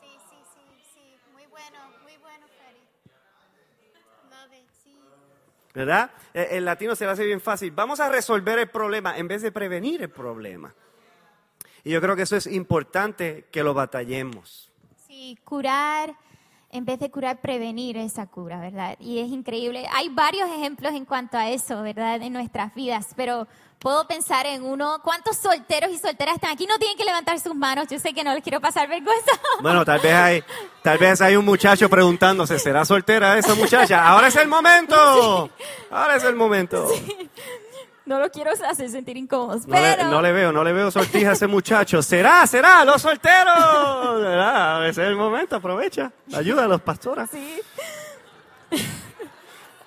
sí, 0.00 0.08
sí, 0.30 0.36
sí, 0.54 0.84
sí, 0.94 1.18
muy 1.32 1.46
bueno, 1.46 1.78
muy 2.02 2.16
bueno, 2.18 2.46
Love 4.30 4.58
it, 4.58 4.68
sí. 4.82 4.96
¿Verdad? 5.74 6.10
Eh, 6.32 6.48
el 6.52 6.64
latino 6.64 6.94
se 6.94 7.04
le 7.04 7.12
hace 7.12 7.24
bien 7.24 7.40
fácil. 7.40 7.70
Vamos 7.70 8.00
a 8.00 8.08
resolver 8.08 8.58
el 8.58 8.68
problema 8.68 9.16
en 9.16 9.28
vez 9.28 9.42
de 9.42 9.52
prevenir 9.52 10.02
el 10.02 10.10
problema. 10.10 10.74
Y 11.82 11.90
yo 11.90 12.00
creo 12.00 12.16
que 12.16 12.22
eso 12.22 12.36
es 12.36 12.46
importante 12.46 13.46
que 13.50 13.62
lo 13.62 13.74
batallemos. 13.74 14.72
Sí, 15.06 15.38
curar 15.44 16.16
en 16.74 16.84
vez 16.84 16.98
de 16.98 17.08
curar, 17.08 17.40
prevenir 17.40 17.96
esa 17.96 18.26
cura, 18.26 18.58
¿verdad? 18.58 18.96
Y 18.98 19.20
es 19.20 19.28
increíble. 19.28 19.86
Hay 19.94 20.08
varios 20.08 20.50
ejemplos 20.50 20.92
en 20.92 21.04
cuanto 21.04 21.38
a 21.38 21.48
eso, 21.48 21.82
¿verdad? 21.82 22.20
En 22.20 22.32
nuestras 22.32 22.74
vidas, 22.74 23.06
pero 23.14 23.46
puedo 23.78 24.08
pensar 24.08 24.44
en 24.46 24.64
uno. 24.64 25.00
¿Cuántos 25.04 25.36
solteros 25.36 25.92
y 25.92 25.98
solteras 25.98 26.34
están 26.34 26.50
aquí? 26.50 26.66
No 26.66 26.76
tienen 26.78 26.96
que 26.96 27.04
levantar 27.04 27.38
sus 27.38 27.54
manos. 27.54 27.86
Yo 27.88 28.00
sé 28.00 28.12
que 28.12 28.24
no 28.24 28.34
les 28.34 28.42
quiero 28.42 28.60
pasar 28.60 28.88
vergüenza. 28.88 29.30
Bueno, 29.60 29.84
tal 29.84 30.00
vez 30.00 30.12
hay, 30.12 30.44
tal 30.82 30.98
vez 30.98 31.20
hay 31.20 31.36
un 31.36 31.44
muchacho 31.44 31.88
preguntándose, 31.88 32.58
¿será 32.58 32.84
soltera 32.84 33.38
esa 33.38 33.54
muchacha? 33.54 34.06
Ahora 34.06 34.26
es 34.26 34.36
el 34.36 34.48
momento. 34.48 35.48
Ahora 35.90 36.16
es 36.16 36.24
el 36.24 36.34
momento. 36.34 36.88
Sí. 36.88 37.30
No 38.06 38.18
lo 38.18 38.30
quiero 38.30 38.50
hacer 38.50 38.90
sentir 38.90 39.16
incómodos, 39.16 39.66
no 39.66 39.74
pero... 39.74 40.04
Le, 40.04 40.10
no 40.10 40.20
le 40.20 40.32
veo, 40.32 40.52
no 40.52 40.62
le 40.62 40.72
veo 40.72 40.90
sortija 40.90 41.30
a 41.30 41.32
ese 41.32 41.46
muchacho. 41.46 42.02
¿Será, 42.02 42.46
será, 42.46 42.84
los 42.84 43.00
solteros? 43.00 43.54
A 43.56 44.78
veces 44.80 44.98
es 44.98 45.08
el 45.08 45.16
momento, 45.16 45.56
aprovecha. 45.56 46.12
Ayuda 46.34 46.64
a 46.64 46.68
los 46.68 46.82
pastoras. 46.82 47.30
Sí. 47.30 47.60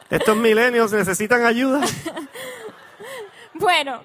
Estos 0.09 0.37
milenios 0.37 0.91
necesitan 0.91 1.45
ayuda. 1.45 1.81
Bueno, 3.59 4.03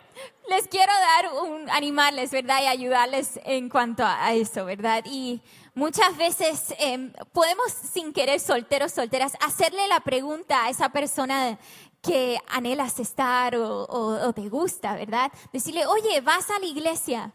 les 0.48 0.66
quiero 0.66 0.92
dar 0.92 1.32
un, 1.44 1.70
animarles, 1.70 2.30
¿verdad? 2.30 2.62
Y 2.62 2.66
ayudarles 2.66 3.38
en 3.44 3.68
cuanto 3.68 4.02
a 4.04 4.32
eso, 4.32 4.64
¿verdad? 4.64 5.04
Y 5.06 5.42
muchas 5.74 6.16
veces 6.16 6.74
em, 6.78 7.12
podemos, 7.32 7.72
sin 7.72 8.12
querer, 8.12 8.40
solteros, 8.40 8.92
solteras, 8.92 9.34
hacerle 9.44 9.86
la 9.88 10.00
pregunta 10.00 10.64
a 10.64 10.70
esa 10.70 10.88
persona 10.88 11.58
que 12.02 12.38
anhelas 12.48 12.98
estar 12.98 13.56
o, 13.56 13.86
o 13.88 14.32
te 14.32 14.48
gusta, 14.48 14.94
¿verdad? 14.94 15.32
Decirle, 15.52 15.86
oye, 15.86 16.20
vas 16.20 16.50
a 16.50 16.58
la 16.58 16.66
iglesia. 16.66 17.32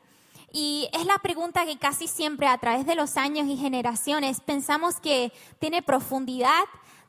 Y 0.51 0.89
es 0.93 1.05
la 1.05 1.17
pregunta 1.19 1.65
que 1.65 1.77
casi 1.77 2.07
siempre 2.07 2.47
a 2.47 2.57
través 2.57 2.85
de 2.85 2.95
los 2.95 3.17
años 3.17 3.47
y 3.47 3.57
generaciones 3.57 4.41
pensamos 4.41 4.99
que 4.99 5.31
tiene 5.59 5.81
profundidad, 5.81 6.63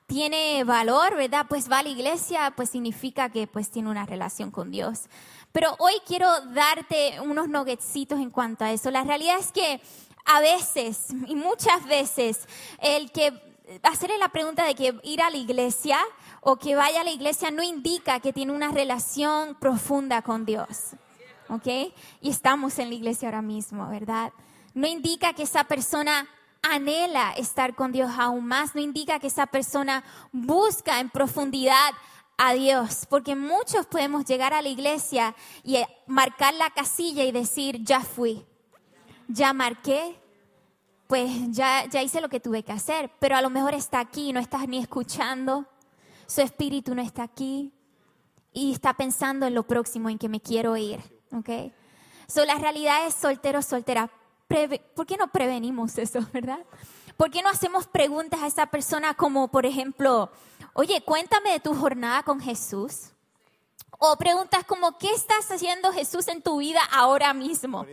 tiene 0.07 0.65
valor, 0.65 1.17
¿verdad? 1.17 1.47
Pues 1.49 1.71
va 1.71 1.81
a 1.81 1.83
la 1.83 1.91
iglesia, 1.91 2.53
pues 2.57 2.71
significa 2.71 3.29
que 3.31 3.47
pues 3.47 3.71
tiene 3.71 3.91
una 3.91 4.07
relación 4.07 4.51
con 4.51 4.71
Dios. 4.71 5.03
Pero 5.53 5.75
hoy 5.79 5.95
quiero 6.07 6.29
darte 6.53 7.21
unos 7.21 7.49
nuggetscitos 7.49 8.19
en 8.19 8.31
cuanto 8.31 8.65
a 8.65 8.73
eso. 8.73 8.91
La 8.91 9.05
realidad 9.05 9.39
es 9.39 9.53
que 9.53 9.81
a 10.25 10.41
veces 10.41 11.09
y 11.27 11.35
muchas 11.35 11.85
veces 11.87 12.47
el 12.81 13.13
que 13.13 13.33
hacerle 13.83 14.19
la 14.19 14.31
pregunta 14.31 14.65
de 14.65 14.75
que 14.75 14.99
ir 15.03 15.23
a 15.23 15.31
la 15.31 15.37
iglesia 15.37 15.99
o 16.51 16.57
que 16.57 16.75
vaya 16.75 17.03
a 17.03 17.05
la 17.05 17.11
iglesia 17.11 17.51
no 17.51 17.63
indica 17.63 18.21
que 18.21 18.33
tiene 18.33 18.53
una 18.53 18.73
relación 18.73 19.55
profunda 19.57 20.23
con 20.23 20.47
Dios. 20.47 20.93
¿Ok? 21.51 21.67
Y 22.23 22.31
estamos 22.31 22.79
en 22.79 22.89
la 22.89 22.95
iglesia 22.95 23.29
ahora 23.29 23.43
mismo, 23.43 23.87
¿verdad? 23.91 24.33
No 24.73 24.87
indica 24.87 25.35
que 25.35 25.43
esa 25.43 25.65
persona 25.65 26.27
anhela 26.63 27.33
estar 27.33 27.75
con 27.75 27.93
Dios 27.93 28.13
aún 28.17 28.47
más, 28.47 28.75
no 28.75 28.81
indica 28.81 29.19
que 29.19 29.27
esa 29.27 29.47
persona 29.47 30.03
busca 30.33 31.01
en 31.01 31.11
profundidad 31.11 31.91
a 32.39 32.55
Dios, 32.55 33.05
porque 33.11 33.37
muchos 33.37 33.85
podemos 33.85 34.25
llegar 34.25 34.55
a 34.55 34.63
la 34.63 34.71
iglesia 34.71 35.37
y 35.63 35.77
eh, 35.77 35.87
marcar 36.07 36.55
la 36.55 36.71
casilla 36.71 37.25
y 37.25 37.33
decir, 37.33 37.85
ya 37.85 38.01
fui, 38.01 38.47
ya 39.27 39.53
marqué, 39.53 40.19
pues 41.09 41.31
ya, 41.51 41.85
ya 41.85 42.03
hice 42.03 42.23
lo 42.23 42.31
que 42.31 42.41
tuve 42.41 42.63
que 42.63 42.73
hacer, 42.73 43.11
pero 43.19 43.37
a 43.37 43.43
lo 43.43 43.51
mejor 43.51 43.75
está 43.75 44.01
aquí, 44.01 44.33
no 44.33 44.41
estás 44.41 44.67
ni 44.67 44.79
escuchando, 44.79 45.67
su 46.29 46.43
espíritu 46.43 46.95
no 46.95 47.03
está 47.03 47.25
aquí 47.25 47.73
y 48.53 48.73
está 48.73 48.95
pensando 48.95 49.47
en 49.47 49.55
lo 49.55 49.65
próximo, 49.65 50.11
en 50.11 50.19
que 50.19 50.29
me 50.29 50.41
quiero 50.41 50.77
ir, 50.77 51.01
¿ok? 51.33 51.73
So, 52.29 52.45
la 52.45 52.57
realidad 52.57 53.07
es 53.07 53.15
soltero, 53.15 53.63
soltera. 53.63 54.11
¿por 54.95 55.07
qué 55.07 55.17
no 55.17 55.29
prevenimos 55.29 55.99
eso, 55.99 56.21
verdad? 56.33 56.61
¿Por 57.17 57.31
qué 57.31 57.43
no 57.43 57.49
hacemos 57.49 57.87
preguntas 57.87 58.41
a 58.43 58.47
esa 58.47 58.67
persona 58.67 59.15
como, 59.15 59.49
por 59.49 59.67
ejemplo, 59.67 60.31
oye, 60.75 61.03
cuéntame 61.03 61.53
de 61.53 61.61
tu 61.61 61.75
jornada 61.75 62.23
con 62.23 62.41
Jesús? 62.41 63.11
O 63.99 64.17
preguntas 64.17 64.65
como, 64.65 64.97
¿qué 64.99 65.11
estás 65.11 65.51
haciendo 65.51 65.93
Jesús 65.93 66.29
en 66.29 66.43
tu 66.43 66.59
vida 66.59 66.81
ahora 66.93 67.35
mismo? 67.35 67.85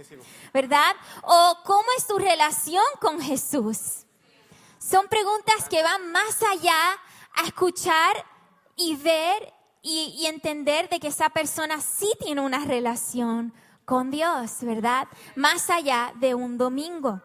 ¿Verdad? 0.54 0.96
O 1.24 1.58
¿cómo 1.66 1.86
es 1.98 2.06
tu 2.06 2.20
relación 2.20 2.84
con 3.02 3.20
Jesús? 3.20 4.06
Son 4.78 5.08
preguntas 5.08 5.68
que 5.68 5.82
van 5.82 6.12
más 6.12 6.44
allá 6.44 6.78
a 7.36 7.46
escuchar 7.46 8.26
y 8.76 8.96
ver 8.96 9.54
y, 9.82 10.26
entender 10.26 10.90
de 10.90 11.00
que 11.00 11.10
esa 11.10 11.30
persona 11.30 11.80
sí 11.80 12.12
tiene 12.20 12.42
una 12.42 12.66
relación 12.66 13.54
con 13.86 14.10
Dios, 14.10 14.58
¿verdad? 14.62 15.08
Más 15.36 15.70
allá 15.70 16.12
de 16.16 16.34
un 16.34 16.58
domingo. 16.58 17.22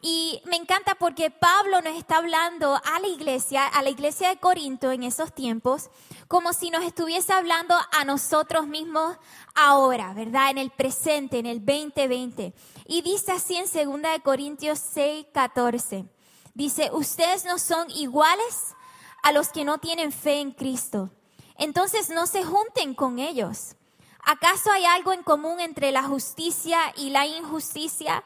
Y 0.00 0.40
me 0.46 0.56
encanta 0.56 0.94
porque 0.94 1.30
Pablo 1.30 1.82
nos 1.82 1.94
está 1.94 2.16
hablando 2.16 2.74
a 2.74 3.00
la 3.00 3.06
iglesia, 3.06 3.66
a 3.66 3.82
la 3.82 3.90
iglesia 3.90 4.30
de 4.30 4.38
Corinto 4.38 4.90
en 4.90 5.02
esos 5.02 5.34
tiempos, 5.34 5.90
como 6.26 6.54
si 6.54 6.70
nos 6.70 6.84
estuviese 6.84 7.34
hablando 7.34 7.74
a 7.92 8.04
nosotros 8.06 8.66
mismos 8.66 9.18
ahora, 9.54 10.14
¿verdad? 10.14 10.52
En 10.52 10.58
el 10.58 10.70
presente, 10.70 11.38
en 11.38 11.44
el 11.44 11.58
2020. 11.62 12.54
Y 12.86 13.02
dice 13.02 13.32
así 13.32 13.56
en 13.56 13.66
2 13.66 14.12
de 14.12 14.20
Corintios 14.22 14.78
6, 14.78 15.26
14. 15.34 16.06
Dice, 16.54 16.90
ustedes 16.94 17.44
no 17.44 17.58
son 17.58 17.90
iguales 17.90 18.74
a 19.22 19.32
los 19.32 19.48
que 19.48 19.64
no 19.64 19.78
tienen 19.78 20.12
fe 20.12 20.40
en 20.40 20.52
Cristo. 20.52 21.10
Entonces 21.56 22.10
no 22.10 22.26
se 22.26 22.42
junten 22.44 22.94
con 22.94 23.18
ellos. 23.18 23.76
¿Acaso 24.24 24.70
hay 24.72 24.84
algo 24.84 25.12
en 25.12 25.22
común 25.22 25.60
entre 25.60 25.92
la 25.92 26.02
justicia 26.02 26.78
y 26.96 27.10
la 27.10 27.26
injusticia? 27.26 28.24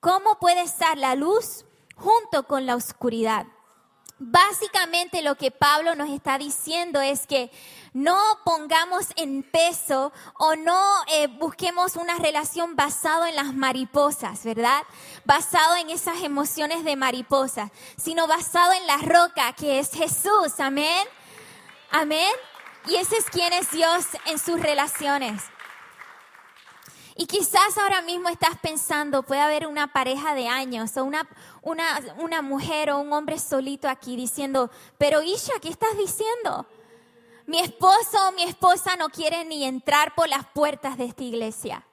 ¿Cómo 0.00 0.38
puede 0.38 0.62
estar 0.62 0.96
la 0.96 1.14
luz 1.14 1.64
junto 1.96 2.44
con 2.44 2.66
la 2.66 2.76
oscuridad? 2.76 3.46
Básicamente 4.20 5.22
lo 5.22 5.36
que 5.36 5.52
Pablo 5.52 5.94
nos 5.94 6.10
está 6.10 6.38
diciendo 6.38 7.00
es 7.00 7.26
que 7.26 7.52
no 7.92 8.18
pongamos 8.44 9.06
en 9.14 9.44
peso 9.44 10.12
o 10.34 10.56
no 10.56 10.82
eh, 11.12 11.28
busquemos 11.28 11.94
una 11.94 12.16
relación 12.16 12.74
basada 12.74 13.28
en 13.28 13.36
las 13.36 13.54
mariposas, 13.54 14.44
¿verdad? 14.44 14.82
Basado 15.24 15.76
en 15.76 15.90
esas 15.90 16.22
emociones 16.22 16.82
de 16.82 16.96
mariposa, 16.96 17.70
sino 17.96 18.26
basado 18.26 18.72
en 18.72 18.86
la 18.88 18.98
roca 18.98 19.52
que 19.52 19.78
es 19.78 19.90
Jesús, 19.92 20.58
amén. 20.58 21.06
Amén. 21.90 22.32
Y 22.86 22.96
ese 22.96 23.16
es 23.16 23.24
quien 23.26 23.52
es 23.52 23.70
Dios 23.70 24.04
en 24.26 24.38
sus 24.38 24.60
relaciones. 24.60 25.42
Y 27.20 27.26
quizás 27.26 27.76
ahora 27.76 28.00
mismo 28.00 28.28
estás 28.28 28.56
pensando, 28.62 29.24
puede 29.24 29.40
haber 29.40 29.66
una 29.66 29.92
pareja 29.92 30.34
de 30.34 30.46
años 30.46 30.96
o 30.96 31.02
una, 31.02 31.28
una, 31.62 32.00
una 32.18 32.42
mujer 32.42 32.92
o 32.92 33.00
un 33.00 33.12
hombre 33.12 33.40
solito 33.40 33.88
aquí 33.88 34.14
diciendo, 34.14 34.70
pero 34.98 35.20
Isha, 35.20 35.54
¿qué 35.60 35.68
estás 35.68 35.96
diciendo? 35.98 36.64
Mi 37.44 37.58
esposo 37.58 38.28
o 38.28 38.32
mi 38.32 38.44
esposa 38.44 38.94
no 38.94 39.08
quiere 39.08 39.44
ni 39.44 39.64
entrar 39.64 40.14
por 40.14 40.28
las 40.28 40.46
puertas 40.46 40.96
de 40.96 41.06
esta 41.06 41.24
iglesia. 41.24 41.84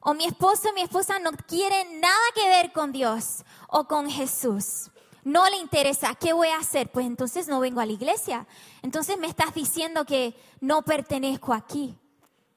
O 0.00 0.14
mi 0.14 0.24
esposo 0.24 0.70
o 0.70 0.72
mi 0.72 0.80
esposa 0.80 1.20
no 1.20 1.30
quieren 1.46 2.00
nada 2.00 2.16
que 2.34 2.48
ver 2.48 2.72
con 2.72 2.90
Dios 2.90 3.44
o 3.68 3.84
con 3.84 4.10
Jesús 4.10 4.90
no 5.22 5.48
le 5.48 5.58
interesa, 5.58 6.14
¿qué 6.14 6.32
voy 6.32 6.48
a 6.48 6.56
hacer? 6.56 6.90
Pues 6.90 7.06
entonces 7.06 7.46
no 7.46 7.60
vengo 7.60 7.80
a 7.80 7.86
la 7.86 7.92
iglesia. 7.92 8.46
Entonces 8.82 9.18
me 9.18 9.26
estás 9.26 9.54
diciendo 9.54 10.04
que 10.04 10.34
no 10.60 10.82
pertenezco 10.82 11.52
aquí. 11.52 11.99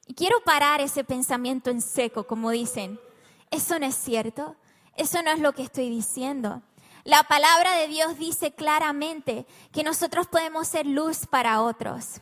Y 0.06 0.14
quiero 0.14 0.40
parar 0.44 0.80
ese 0.80 1.04
pensamiento 1.04 1.70
en 1.70 1.80
seco, 1.80 2.26
como 2.26 2.50
dicen. 2.50 3.00
Eso 3.50 3.78
no 3.78 3.86
es 3.86 3.94
cierto. 3.94 4.56
Eso 4.96 5.22
no 5.22 5.30
es 5.30 5.40
lo 5.40 5.52
que 5.52 5.62
estoy 5.62 5.88
diciendo. 5.90 6.62
La 7.04 7.22
palabra 7.24 7.74
de 7.76 7.88
Dios 7.88 8.18
dice 8.18 8.52
claramente 8.52 9.46
que 9.72 9.82
nosotros 9.82 10.26
podemos 10.26 10.68
ser 10.68 10.86
luz 10.86 11.26
para 11.26 11.60
otros. 11.60 12.20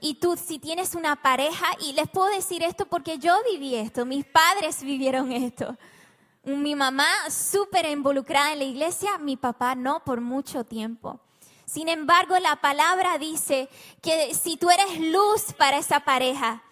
Y 0.00 0.14
tú, 0.14 0.36
si 0.36 0.58
tienes 0.58 0.94
una 0.94 1.16
pareja, 1.16 1.66
y 1.80 1.92
les 1.92 2.08
puedo 2.08 2.30
decir 2.30 2.62
esto 2.62 2.86
porque 2.86 3.18
yo 3.18 3.36
viví 3.50 3.74
esto, 3.74 4.06
mis 4.06 4.24
padres 4.24 4.82
vivieron 4.82 5.32
esto. 5.32 5.76
Mi 6.44 6.74
mamá 6.74 7.08
súper 7.28 7.86
involucrada 7.86 8.52
en 8.52 8.60
la 8.60 8.64
iglesia, 8.64 9.18
mi 9.18 9.36
papá 9.36 9.74
no 9.74 10.02
por 10.04 10.20
mucho 10.20 10.64
tiempo. 10.64 11.20
Sin 11.66 11.88
embargo, 11.88 12.38
la 12.38 12.56
palabra 12.56 13.18
dice 13.18 13.68
que 14.00 14.34
si 14.34 14.56
tú 14.56 14.70
eres 14.70 15.00
luz 15.00 15.52
para 15.56 15.78
esa 15.78 16.00
pareja, 16.00 16.62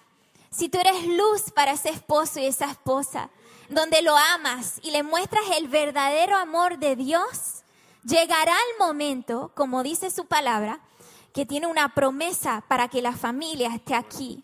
si 0.50 0.68
tú 0.68 0.78
eres 0.78 1.06
luz 1.06 1.50
para 1.54 1.72
ese 1.72 1.90
esposo 1.90 2.40
y 2.40 2.46
esa 2.46 2.70
esposa, 2.70 3.30
donde 3.68 4.02
lo 4.02 4.16
amas 4.16 4.80
y 4.82 4.90
le 4.90 5.02
muestras 5.02 5.44
el 5.56 5.68
verdadero 5.68 6.36
amor 6.36 6.78
de 6.78 6.96
Dios, 6.96 7.62
llegará 8.04 8.52
el 8.52 8.78
momento, 8.86 9.52
como 9.54 9.82
dice 9.82 10.10
su 10.10 10.26
palabra, 10.26 10.80
que 11.34 11.44
tiene 11.44 11.66
una 11.66 11.94
promesa 11.94 12.64
para 12.66 12.88
que 12.88 13.02
la 13.02 13.12
familia 13.12 13.74
esté 13.74 13.94
aquí. 13.94 14.42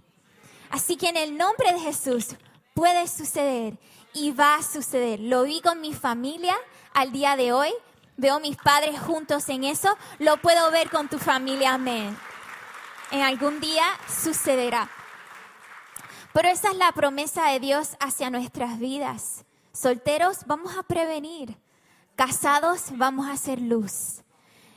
Así 0.70 0.96
que 0.96 1.08
en 1.08 1.16
el 1.16 1.36
nombre 1.36 1.72
de 1.72 1.80
Jesús 1.80 2.36
puede 2.74 3.08
suceder 3.08 3.78
y 4.12 4.32
va 4.32 4.56
a 4.56 4.62
suceder. 4.62 5.20
Lo 5.20 5.44
vi 5.44 5.60
con 5.60 5.80
mi 5.80 5.94
familia 5.94 6.56
al 6.92 7.12
día 7.12 7.36
de 7.36 7.52
hoy. 7.52 7.72
Veo 8.16 8.38
mis 8.40 8.56
padres 8.56 9.00
juntos 9.00 9.48
en 9.48 9.64
eso. 9.64 9.96
Lo 10.18 10.36
puedo 10.36 10.70
ver 10.70 10.90
con 10.90 11.08
tu 11.08 11.18
familia. 11.18 11.74
Amén. 11.74 12.16
En 13.10 13.22
algún 13.22 13.60
día 13.60 13.84
sucederá. 14.08 14.88
Pero 16.34 16.48
esa 16.48 16.72
es 16.72 16.76
la 16.76 16.90
promesa 16.90 17.46
de 17.50 17.60
Dios 17.60 17.96
hacia 18.00 18.28
nuestras 18.28 18.80
vidas. 18.80 19.44
Solteros, 19.72 20.46
vamos 20.46 20.76
a 20.76 20.82
prevenir. 20.82 21.56
Casados, 22.16 22.86
vamos 22.96 23.28
a 23.28 23.32
hacer 23.32 23.60
luz. 23.60 24.22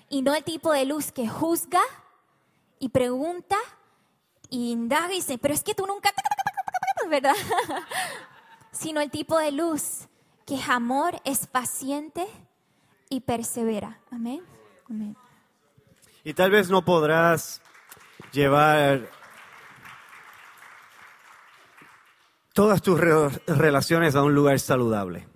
Y 0.08 0.22
no 0.22 0.36
el 0.36 0.44
tipo 0.44 0.72
de 0.72 0.86
luz 0.86 1.12
que 1.12 1.28
juzga 1.28 1.82
y 2.78 2.90
pregunta 2.90 3.58
y 4.52 4.72
indaga 4.72 5.12
y 5.12 5.16
dice, 5.16 5.40
pero 5.40 5.56
es 5.56 5.64
que 5.64 5.74
tú 5.74 5.88
nunca... 5.88 6.12
¿Verdad? 7.10 7.36
sino 8.72 9.02
el 9.02 9.10
tipo 9.10 9.40
de 9.40 9.52
luz 9.52 10.08
que 10.46 10.56
es 10.56 10.70
amor, 10.70 11.20
es 11.26 11.48
paciente 11.48 12.28
y 13.10 13.22
persevera. 13.22 14.00
Amén. 14.12 14.44
Y 16.24 16.34
tal 16.36 16.52
vez 16.52 16.70
no 16.70 16.86
podrás 16.86 17.62
llevar 18.32 19.17
todas 22.58 22.82
tus 22.82 23.00
relaciones 23.46 24.16
a 24.16 24.24
un 24.24 24.34
lugar 24.34 24.60
saludable. 24.60 25.28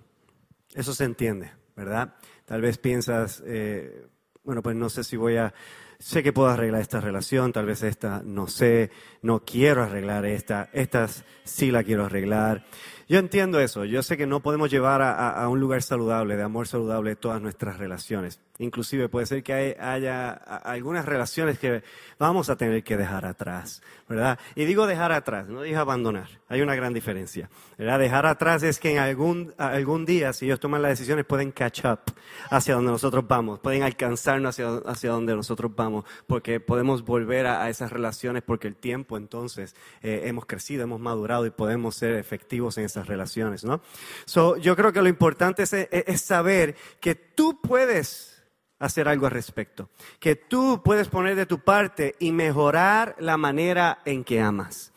Eso 0.74 0.92
se 0.92 1.04
entiende, 1.04 1.52
¿verdad? 1.76 2.16
Tal 2.44 2.60
vez 2.60 2.78
piensas, 2.78 3.40
eh, 3.46 4.08
bueno, 4.42 4.60
pues 4.60 4.74
no 4.74 4.88
sé 4.88 5.04
si 5.04 5.16
voy 5.16 5.36
a 5.36 5.54
sé 6.00 6.24
que 6.24 6.32
puedo 6.32 6.48
arreglar 6.48 6.80
esta 6.80 7.00
relación, 7.00 7.52
tal 7.52 7.66
vez 7.66 7.84
esta 7.84 8.22
no 8.24 8.48
sé, 8.48 8.90
no 9.22 9.44
quiero 9.44 9.84
arreglar 9.84 10.26
esta, 10.26 10.68
estas 10.72 11.24
sí 11.44 11.70
la 11.70 11.84
quiero 11.84 12.06
arreglar. 12.06 12.64
Yo 13.12 13.18
entiendo 13.18 13.60
eso, 13.60 13.84
yo 13.84 14.02
sé 14.02 14.16
que 14.16 14.26
no 14.26 14.40
podemos 14.40 14.70
llevar 14.70 15.02
a, 15.02 15.46
un 15.50 15.60
lugar 15.60 15.82
saludable, 15.82 16.34
de 16.34 16.44
amor 16.44 16.66
saludable, 16.66 17.14
todas 17.14 17.42
nuestras 17.42 17.76
relaciones. 17.76 18.40
Inclusive 18.58 19.10
puede 19.10 19.26
ser 19.26 19.42
que 19.42 19.76
haya 19.78 20.30
algunas 20.30 21.04
relaciones 21.04 21.58
que 21.58 21.82
vamos 22.18 22.48
a 22.48 22.56
tener 22.56 22.82
que 22.82 22.96
dejar 22.96 23.26
atrás, 23.26 23.82
¿verdad? 24.08 24.38
Y 24.54 24.64
digo 24.64 24.86
dejar 24.86 25.12
atrás, 25.12 25.46
no 25.48 25.60
digo 25.60 25.78
abandonar, 25.78 26.28
hay 26.48 26.62
una 26.62 26.74
gran 26.74 26.94
diferencia, 26.94 27.50
¿verdad? 27.76 27.98
Dejar 27.98 28.24
atrás 28.24 28.62
es 28.62 28.78
que 28.78 28.92
en 28.92 28.98
algún, 28.98 29.52
algún 29.58 30.06
día, 30.06 30.32
si 30.32 30.46
ellos 30.46 30.60
toman 30.60 30.80
las 30.80 30.92
decisiones, 30.92 31.26
pueden 31.26 31.52
catch 31.52 31.84
up 31.84 32.00
hacia 32.48 32.76
donde 32.76 32.92
nosotros 32.92 33.28
vamos, 33.28 33.58
pueden 33.58 33.82
alcanzarnos 33.82 34.58
hacia, 34.58 34.90
hacia 34.90 35.10
donde 35.10 35.36
nosotros 35.36 35.70
vamos, 35.76 36.06
porque 36.26 36.60
podemos 36.60 37.04
volver 37.04 37.46
a, 37.46 37.68
esas 37.68 37.92
relaciones 37.92 38.42
porque 38.42 38.68
el 38.68 38.76
tiempo 38.76 39.18
entonces 39.18 39.74
eh, 40.02 40.22
hemos 40.24 40.46
crecido, 40.46 40.84
hemos 40.84 41.00
madurado 41.00 41.44
y 41.44 41.50
podemos 41.50 41.94
ser 41.96 42.14
efectivos 42.14 42.78
en 42.78 42.84
esas 42.84 43.01
relaciones, 43.06 43.64
¿no? 43.64 43.80
So, 44.24 44.56
yo 44.56 44.76
creo 44.76 44.92
que 44.92 45.02
lo 45.02 45.08
importante 45.08 45.62
es 45.62 46.20
saber 46.22 46.76
que 47.00 47.14
tú 47.14 47.60
puedes 47.60 48.32
hacer 48.78 49.08
algo 49.08 49.26
al 49.26 49.32
respecto. 49.32 49.90
Que 50.18 50.36
tú 50.36 50.82
puedes 50.84 51.08
poner 51.08 51.36
de 51.36 51.46
tu 51.46 51.60
parte 51.60 52.16
y 52.18 52.32
mejorar 52.32 53.14
la 53.18 53.36
manera 53.36 54.00
en 54.04 54.24
que 54.24 54.40
amas. 54.40 54.91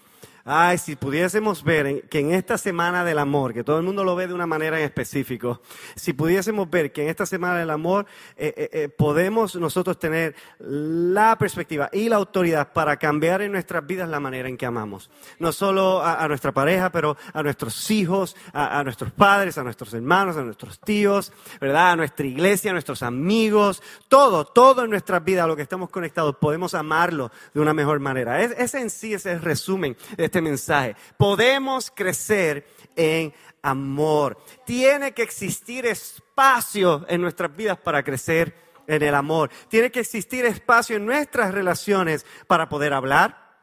Ay, 0.47 0.77
si 0.77 0.95
pudiésemos 0.95 1.63
ver 1.63 2.03
que 2.08 2.19
en 2.19 2.31
esta 2.31 2.60
semana 2.60 3.03
del 3.03 3.17
amor, 3.17 3.51
que 3.51 3.63
todo 3.63 3.79
el 3.79 3.84
mundo 3.84 4.03
lo 4.03 4.15
ve 4.15 4.27
de 4.27 4.34
una 4.36 4.45
manera 4.45 4.77
en 4.77 4.86
específico, 4.86 5.60
si 5.95 6.13
pudiésemos 6.13 6.69
ver 6.69 6.91
que 6.91 7.01
en 7.01 7.10
esta 7.10 7.25
semana 7.25 7.58
del 7.58 7.71
amor 7.71 8.05
eh, 8.38 8.53
eh, 8.55 8.69
eh, 8.71 8.89
podemos 8.89 9.55
nosotros 9.55 9.97
tener 9.97 10.36
la 10.60 11.36
perspectiva 11.39 11.89
y 11.91 12.10
la 12.10 12.17
autoridad 12.17 12.73
para 12.73 12.97
cambiar 12.97 13.41
en 13.41 13.53
nuestras 13.53 13.88
vidas 13.88 14.08
la 14.08 14.19
manera 14.19 14.47
en 14.47 14.55
que 14.55 14.67
amamos. 14.67 15.10
No 15.39 15.51
solo 15.51 16.03
a, 16.05 16.27
nuestra 16.27 16.51
pareja, 16.51 16.91
pero 16.91 17.17
a 17.34 17.41
nuestros 17.41 17.89
hijos, 17.89 18.36
a, 18.53 18.84
nuestros 18.84 19.12
padres, 19.13 19.58
a 19.58 19.63
nuestros 19.63 19.95
hermanos, 19.95 20.38
a 20.38 20.43
nuestros 20.43 20.79
tíos, 20.79 21.34
¿verdad? 21.60 21.93
A 21.93 21.95
nuestra 21.95 22.23
iglesia, 22.23 22.69
a 22.69 22.73
nuestros 22.73 23.01
amigos, 23.01 23.81
todo, 24.08 24.45
todo 24.45 24.84
en 24.84 24.91
nuestras 24.91 25.23
vidas, 25.23 25.45
a 25.45 25.47
lo 25.47 25.55
que 25.55 25.63
estamos 25.63 25.89
conectados, 25.89 26.36
podemos 26.36 26.75
amarlo 26.75 27.31
de 27.51 27.62
una 27.62 27.73
mejor 27.73 27.99
manera. 27.99 28.39
ese 28.43 28.79
en 28.79 28.91
sí 28.91 29.15
es 29.15 29.25
el 29.25 29.41
resumen 29.41 29.97
de 30.15 30.35
este 30.36 30.41
mensaje. 30.41 30.98
Podemos 31.17 31.89
crecer 31.89 32.67
en 32.98 33.34
amor. 33.62 34.38
Tiene 34.65 35.13
que 35.13 35.24
existir 35.24 35.86
espacio 35.86 37.06
en 37.08 37.21
nuestras 37.21 37.56
vidas 37.56 37.78
para 37.78 38.04
crecer 38.04 38.54
en 38.86 39.02
el 39.02 39.15
amor. 39.15 39.50
Tiene 39.69 39.91
que 39.91 40.02
existir 40.02 40.45
espacio 40.45 40.98
en 40.98 41.06
nuestras 41.06 41.54
relaciones 41.54 42.26
para 42.48 42.67
poder 42.67 42.91
hablar, 42.91 43.56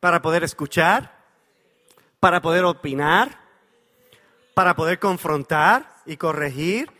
para 0.00 0.20
poder 0.20 0.42
escuchar, 0.42 1.16
para 2.18 2.42
poder 2.42 2.64
opinar, 2.64 3.38
para 4.54 4.74
poder 4.74 4.98
confrontar 4.98 5.94
y 6.06 6.16
corregir 6.16 6.90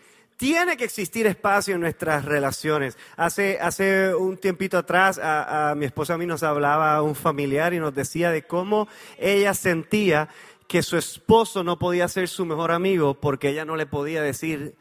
tiene 0.40 0.78
que 0.78 0.84
existir 0.84 1.26
espacio 1.26 1.74
en 1.74 1.82
nuestras 1.82 2.24
relaciones. 2.24 2.96
Hace, 3.18 3.58
hace 3.60 4.14
un 4.14 4.38
tiempito 4.38 4.78
atrás, 4.78 5.20
a, 5.22 5.74
mi 5.76 5.84
esposa 5.84 6.14
a 6.14 6.16
mí 6.16 6.24
nos 6.24 6.42
hablaba 6.42 7.02
un 7.02 7.14
familiar 7.14 7.74
y 7.74 7.78
nos 7.78 7.94
decía 7.94 8.30
de 8.30 8.46
cómo 8.46 8.88
ella 9.18 9.52
sentía 9.52 10.30
que 10.66 10.82
su 10.82 10.96
esposo 10.96 11.62
no 11.62 11.78
podía 11.78 12.08
ser 12.08 12.26
su 12.26 12.46
mejor 12.46 12.70
amigo 12.70 13.20
porque 13.20 13.50
ella 13.50 13.66
no 13.66 13.76
le 13.76 13.84
podía 13.84 14.22
decir 14.22 14.76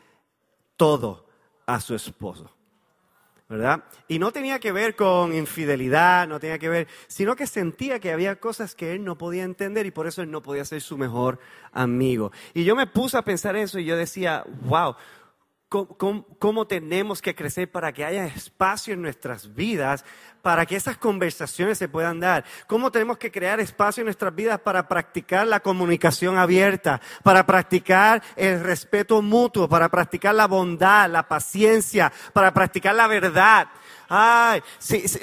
todo 0.78 1.26
a 1.66 1.82
su 1.82 1.94
esposo. 1.94 2.50
¿verdad? 3.50 3.84
Y 4.08 4.20
no 4.20 4.32
tenía 4.32 4.60
que 4.60 4.72
ver 4.72 4.96
con 4.96 5.34
infidelidad, 5.34 6.28
no 6.28 6.40
tenía 6.40 6.60
que 6.60 6.70
ver, 6.70 6.88
sino 7.08 7.36
que 7.36 7.48
sentía 7.48 8.00
que 8.00 8.14
había 8.14 8.36
cosas 8.40 8.76
que 8.76 8.94
él 8.94 9.04
no 9.04 9.18
podía 9.18 9.44
entender 9.44 9.88
y 9.88 9.92
por 9.92 10.06
eso 10.06 10.22
él 10.22 10.30
no 10.30 10.44
podía 10.44 10.64
ser 10.64 10.82
su 10.82 11.00
mejor 11.00 11.40
amigo. 11.74 12.32
Y 12.54 12.64
yo 12.64 12.76
me 12.76 12.86
puse 12.86 13.18
a 13.18 13.24
pensar 13.24 13.56
eso 13.56 13.80
y 13.80 13.86
yo 13.86 13.98
decía, 13.98 14.46
wow, 14.62 14.96
cómo, 15.70 16.66
tenemos 16.66 17.22
que 17.22 17.36
crecer 17.36 17.72
para 17.72 17.94
que 17.94 18.04
haya 18.04 18.26
espacio 18.26 18.96
en 18.96 19.04
nuestras 19.04 19.54
vidas, 19.54 20.04
para 20.42 20.66
que 20.66 20.76
esas 20.76 20.98
conversaciones 20.98 21.78
se 21.78 21.88
puedan 21.88 22.20
dar. 22.20 22.44
Cómo 22.66 22.92
tenemos 22.92 23.20
que 23.20 23.32
crear 23.32 23.60
espacio 23.60 24.02
en 24.02 24.06
nuestras 24.06 24.34
vidas 24.34 24.60
para 24.60 24.88
practicar 24.88 25.46
la 25.46 25.60
comunicación 25.60 26.40
abierta, 26.40 27.00
para 27.24 27.46
practicar 27.46 28.24
el 28.36 28.62
respeto 28.62 29.22
mutuo, 29.22 29.70
para 29.70 29.90
practicar 29.90 30.34
la 30.34 30.48
bondad, 30.48 31.08
la 31.08 31.28
paciencia, 31.28 32.12
para 32.34 32.52
practicar 32.52 32.96
la 32.96 33.08
verdad. 33.08 33.68
Ay, 34.12 34.64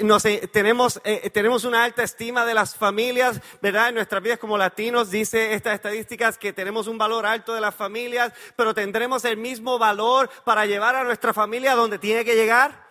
no 0.01 0.17
sé, 0.17 0.47
tenemos, 0.47 1.01
eh, 1.03 1.29
tenemos 1.29 1.65
una 1.65 1.83
alta 1.83 2.03
estima 2.03 2.45
de 2.45 2.53
las 2.53 2.73
familias, 2.73 3.41
¿verdad? 3.61 3.89
En 3.89 3.95
nuestras 3.95 4.23
vidas 4.23 4.39
como 4.39 4.57
latinos, 4.57 5.11
dice 5.11 5.53
estas 5.53 5.75
estadísticas 5.75 6.37
que 6.37 6.53
tenemos 6.53 6.87
un 6.87 6.97
valor 6.97 7.25
alto 7.25 7.53
de 7.53 7.59
las 7.59 7.75
familias, 7.75 8.31
pero 8.55 8.73
tendremos 8.73 9.25
el 9.25 9.35
mismo 9.35 9.77
valor 9.77 10.29
para 10.45 10.65
llevar 10.65 10.95
a 10.95 11.03
nuestra 11.03 11.33
familia 11.33 11.75
donde 11.75 11.99
tiene 11.99 12.23
que 12.23 12.35
llegar. 12.35 12.86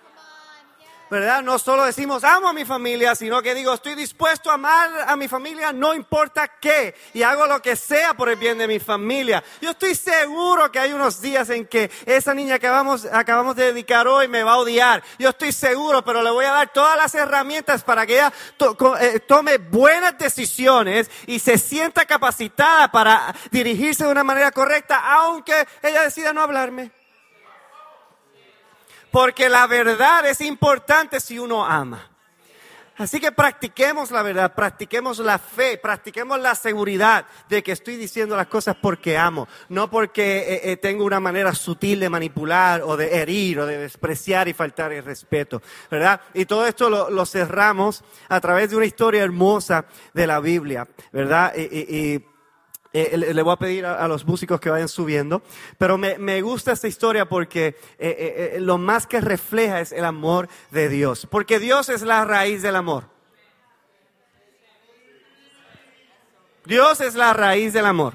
¿Verdad? 1.10 1.42
No 1.42 1.58
solo 1.58 1.84
decimos 1.84 2.24
amo 2.24 2.48
a 2.48 2.52
mi 2.52 2.64
familia, 2.64 3.14
sino 3.14 3.42
que 3.42 3.54
digo 3.54 3.72
estoy 3.72 3.94
dispuesto 3.94 4.50
a 4.50 4.54
amar 4.54 4.90
a 5.06 5.16
mi 5.16 5.28
familia 5.28 5.72
no 5.72 5.94
importa 5.94 6.48
qué 6.60 6.94
y 7.14 7.22
hago 7.22 7.46
lo 7.46 7.60
que 7.62 7.76
sea 7.76 8.14
por 8.14 8.28
el 8.28 8.36
bien 8.36 8.58
de 8.58 8.66
mi 8.66 8.78
familia. 8.78 9.42
Yo 9.60 9.70
estoy 9.70 9.94
seguro 9.94 10.70
que 10.70 10.78
hay 10.78 10.92
unos 10.92 11.20
días 11.20 11.50
en 11.50 11.66
que 11.66 11.90
esa 12.04 12.34
niña 12.34 12.58
que 12.58 12.66
acabamos, 12.66 13.06
acabamos 13.06 13.56
de 13.56 13.72
dedicar 13.72 14.08
hoy 14.08 14.28
me 14.28 14.42
va 14.42 14.52
a 14.52 14.58
odiar. 14.58 15.02
Yo 15.18 15.30
estoy 15.30 15.52
seguro, 15.52 16.04
pero 16.04 16.22
le 16.22 16.30
voy 16.30 16.44
a 16.44 16.52
dar 16.52 16.72
todas 16.72 16.96
las 16.96 17.14
herramientas 17.14 17.82
para 17.82 18.06
que 18.06 18.14
ella 18.14 18.32
eh, 19.00 19.20
tome 19.20 19.58
buenas 19.58 20.18
decisiones 20.18 21.10
y 21.26 21.38
se 21.38 21.58
sienta 21.58 22.04
capacitada 22.04 22.90
para 22.90 23.34
dirigirse 23.50 24.04
de 24.04 24.10
una 24.10 24.24
manera 24.24 24.50
correcta, 24.50 24.98
aunque 24.98 25.66
ella 25.82 26.02
decida 26.02 26.32
no 26.32 26.42
hablarme. 26.42 26.90
Porque 29.10 29.48
la 29.48 29.66
verdad 29.66 30.26
es 30.26 30.40
importante 30.40 31.20
si 31.20 31.38
uno 31.38 31.64
ama. 31.64 32.10
Así 32.98 33.20
que 33.20 33.30
practiquemos 33.30 34.10
la 34.10 34.22
verdad, 34.22 34.54
practiquemos 34.54 35.18
la 35.18 35.38
fe, 35.38 35.76
practiquemos 35.76 36.40
la 36.40 36.54
seguridad 36.54 37.26
de 37.46 37.62
que 37.62 37.72
estoy 37.72 37.96
diciendo 37.96 38.36
las 38.36 38.46
cosas 38.46 38.74
porque 38.80 39.18
amo, 39.18 39.48
no 39.68 39.90
porque 39.90 40.38
eh, 40.38 40.72
eh, 40.72 40.76
tengo 40.78 41.04
una 41.04 41.20
manera 41.20 41.54
sutil 41.54 42.00
de 42.00 42.08
manipular 42.08 42.80
o 42.82 42.96
de 42.96 43.20
herir 43.20 43.60
o 43.60 43.66
de 43.66 43.76
despreciar 43.76 44.48
y 44.48 44.54
faltar 44.54 44.92
el 44.92 45.04
respeto, 45.04 45.60
¿verdad? 45.90 46.22
Y 46.32 46.46
todo 46.46 46.66
esto 46.66 46.88
lo, 46.88 47.26
cerramos 47.26 48.02
a 48.30 48.40
través 48.40 48.70
de 48.70 48.76
una 48.76 48.86
historia 48.86 49.22
hermosa 49.22 49.84
de 50.14 50.26
la 50.26 50.40
Biblia, 50.40 50.88
¿verdad? 51.12 51.52
y 51.54 52.24
eh, 52.98 53.34
le 53.34 53.42
voy 53.42 53.52
a 53.52 53.56
pedir 53.56 53.84
a, 53.84 54.08
los 54.08 54.24
músicos 54.24 54.58
que 54.58 54.70
vayan 54.70 54.88
subiendo, 54.88 55.42
pero 55.76 55.98
me, 55.98 56.40
gusta 56.40 56.72
esta 56.72 56.88
historia 56.88 57.28
porque 57.28 57.76
eh, 57.98 58.54
eh, 58.54 58.60
lo 58.60 58.78
más 58.78 59.06
que 59.06 59.20
refleja 59.20 59.80
es 59.80 59.92
el 59.92 60.04
amor 60.04 60.48
de 60.70 60.88
Dios, 60.88 61.26
porque 61.30 61.58
Dios 61.58 61.90
es 61.90 62.00
la 62.00 62.24
raíz 62.24 62.62
del 62.62 62.74
amor. 62.74 63.04
Dios 66.64 67.02
es 67.02 67.14
la 67.14 67.34
raíz 67.34 67.74
del 67.74 67.84
amor. 67.84 68.14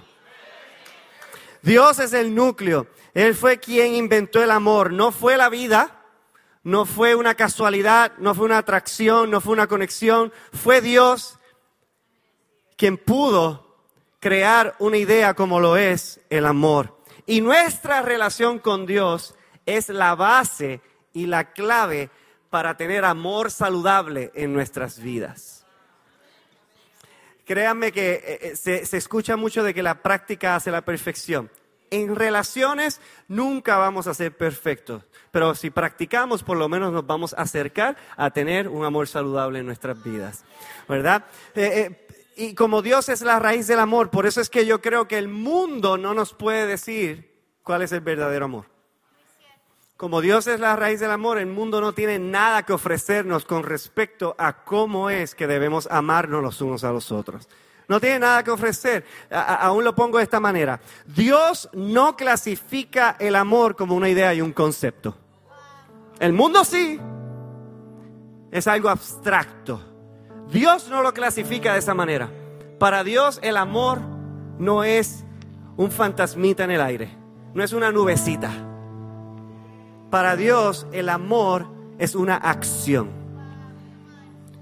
Dios 1.62 2.00
es 2.00 2.14
el 2.14 2.34
núcleo. 2.34 2.88
Él 3.14 3.36
fue 3.36 3.60
quien 3.60 3.94
inventó 3.94 4.42
el 4.42 4.50
amor, 4.50 4.92
no 4.92 5.12
fue 5.12 5.38
la 5.38 5.50
vida, 5.50 6.02
no 6.64 6.86
fue 6.86 7.14
una 7.14 7.36
casualidad, 7.36 8.14
no 8.18 8.34
fue 8.34 8.46
una 8.46 8.58
atracción, 8.58 9.30
no 9.30 9.42
fue 9.42 9.54
una 9.54 9.68
conexión, 9.68 10.34
fue 10.54 10.82
Dios 10.82 11.38
quien 12.78 12.98
pudo 12.98 13.61
crear 14.22 14.76
una 14.80 14.98
idea 14.98 15.34
como 15.34 15.60
lo 15.60 15.76
es 15.76 16.22
el 16.30 16.46
amor. 16.46 16.98
Y 17.26 17.42
nuestra 17.42 18.02
relación 18.02 18.60
con 18.60 18.86
Dios 18.86 19.36
es 19.66 19.90
la 19.90 20.16
base 20.16 20.80
y 21.12 21.26
la 21.26 21.52
clave 21.52 22.10
para 22.50 22.78
tener 22.78 23.04
amor 23.04 23.52
saludable 23.52 24.32
en 24.36 24.54
nuestras 24.54 25.02
vidas. 25.02 25.66
Créanme 27.46 27.92
que 27.92 28.14
eh, 28.14 28.40
eh, 28.42 28.56
se, 28.56 28.86
se, 28.86 28.98
escucha 28.98 29.36
mucho 29.36 29.64
de 29.64 29.74
que 29.74 29.84
la 29.84 30.02
práctica 30.02 30.56
hace 30.56 30.72
la 30.72 30.84
perfección. 30.84 31.50
En 31.90 32.16
relaciones 32.16 33.02
nunca 33.28 33.78
vamos 33.78 34.08
a 34.08 34.14
ser 34.14 34.38
perfectos, 34.38 35.04
pero 35.32 35.56
si 35.56 35.70
practicamos 35.70 36.44
por 36.44 36.58
lo 36.58 36.70
menos 36.70 36.94
nos 36.94 37.06
vamos 37.06 37.34
a 37.34 37.42
acercar 37.42 37.98
a 38.16 38.30
tener 38.30 38.70
un 38.70 38.86
amor 38.86 39.08
saludable 39.08 39.60
en 39.60 39.66
nuestras 39.66 40.02
vidas, 40.02 40.46
¿verdad? 40.88 41.26
Eh, 41.56 42.08
y 42.42 42.56
como 42.56 42.82
Dios 42.82 43.08
es 43.10 43.22
la 43.22 43.38
raíz 43.38 43.68
del 43.68 43.78
amor, 43.78 44.10
por 44.10 44.26
eso 44.26 44.42
es 44.42 44.50
que 44.50 44.66
yo 44.66 44.82
creo 44.82 45.08
que 45.08 45.20
el 45.20 45.28
mundo 45.28 45.98
no 45.98 46.16
nos 46.16 46.34
puede 46.34 46.66
decir 46.66 47.40
cuál 47.62 47.84
es 47.84 47.92
el 47.92 48.02
verdadero 48.02 48.46
amor. 48.46 48.66
Como 49.96 50.22
Dios 50.22 50.48
es 50.48 50.60
la 50.60 50.76
raíz 50.76 51.00
del 51.00 51.12
amor, 51.12 51.38
el 51.38 51.46
mundo 51.46 51.80
no 51.80 51.94
tiene 51.94 52.18
nada 52.18 52.64
que 52.64 52.74
ofrecernos 52.74 53.46
con 53.46 53.62
respecto 53.62 54.36
a 54.40 54.64
cómo 54.64 55.12
es 55.12 55.36
que 55.36 55.46
debemos 55.46 55.88
amarnos 55.92 56.42
los 56.42 56.60
unos 56.62 56.84
a 56.84 56.92
los 56.92 57.12
otros. 57.12 57.48
No 57.88 58.00
tiene 58.00 58.18
nada 58.18 58.44
que 58.44 58.50
ofrecer. 58.50 59.06
aún 59.30 59.84
lo 59.84 59.94
pongo 59.94 60.18
de 60.18 60.24
esta 60.24 60.40
manera. 60.40 60.82
Dios 61.06 61.70
no 61.74 62.16
clasifica 62.16 63.18
el 63.20 63.36
amor 63.36 63.76
como 63.76 63.94
una 63.94 64.10
idea 64.10 64.34
y 64.34 64.42
un 64.42 64.54
concepto. 64.54 65.16
El 66.20 66.34
mundo 66.34 66.64
sí. 66.64 67.00
es 68.50 68.66
algo 68.66 68.90
abstracto. 68.90 69.91
Dios 70.52 70.90
no 70.90 71.02
lo 71.02 71.14
clasifica 71.14 71.74
de 71.74 71.80
esa 71.80 71.94
manera. 71.94 72.30
Para 72.78 73.04
Dios 73.04 73.40
el 73.42 73.56
amor 73.56 74.02
no 74.60 74.84
es 74.84 75.24
un 75.78 75.92
fantasmita 75.92 76.66
en 76.66 76.72
el 76.72 76.82
aire, 76.82 77.10
no 77.54 77.64
es 77.64 77.72
una 77.72 77.92
nubecita. 77.92 78.52
Para 80.10 80.36
Dios 80.36 80.88
el 80.92 81.08
amor 81.08 81.68
es 82.00 82.16
una 82.16 82.36
acción. 82.36 83.10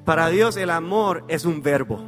Para 0.05 0.29
Dios 0.29 0.57
el 0.57 0.69
amor 0.69 1.23
es 1.27 1.45
un 1.45 1.63
verbo. 1.63 1.99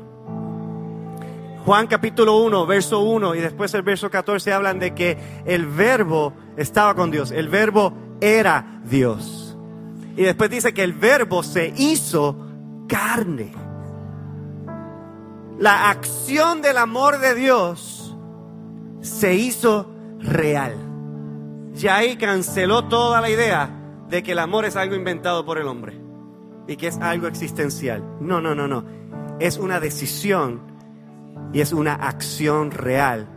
Juan 1.65 1.87
capítulo 1.87 2.37
1, 2.37 2.65
verso 2.65 2.99
1 2.99 3.35
y 3.35 3.39
después 3.39 3.73
el 3.73 3.81
verso 3.81 4.11
14 4.11 4.53
hablan 4.53 4.79
de 4.79 4.93
que 4.93 5.17
el 5.45 5.65
verbo 5.65 6.33
estaba 6.55 6.93
con 6.93 7.09
Dios, 7.09 7.31
el 7.31 7.49
verbo 7.49 7.93
era 8.19 8.81
Dios. 8.83 9.57
Y 10.15 10.23
después 10.23 10.51
dice 10.51 10.73
que 10.73 10.83
el 10.83 10.93
verbo 10.93 11.41
se 11.41 11.73
hizo 11.75 12.47
carne. 12.87 13.70
La 15.61 15.91
acción 15.91 16.63
del 16.63 16.75
amor 16.77 17.19
de 17.19 17.35
Dios 17.35 18.17
se 19.01 19.35
hizo 19.35 19.93
real. 20.17 20.73
Y 21.79 21.87
ahí 21.87 22.17
canceló 22.17 22.85
toda 22.85 23.21
la 23.21 23.29
idea 23.29 23.69
de 24.09 24.23
que 24.23 24.31
el 24.31 24.39
amor 24.39 24.65
es 24.65 24.75
algo 24.75 24.95
inventado 24.95 25.45
por 25.45 25.59
el 25.59 25.67
hombre 25.67 26.01
y 26.67 26.77
que 26.77 26.87
es 26.87 26.97
algo 26.97 27.27
existencial. 27.27 28.03
No, 28.19 28.41
no, 28.41 28.55
no, 28.55 28.67
no. 28.67 28.83
Es 29.39 29.59
una 29.59 29.79
decisión 29.79 30.61
y 31.53 31.61
es 31.61 31.73
una 31.73 31.93
acción 31.93 32.71
real 32.71 33.27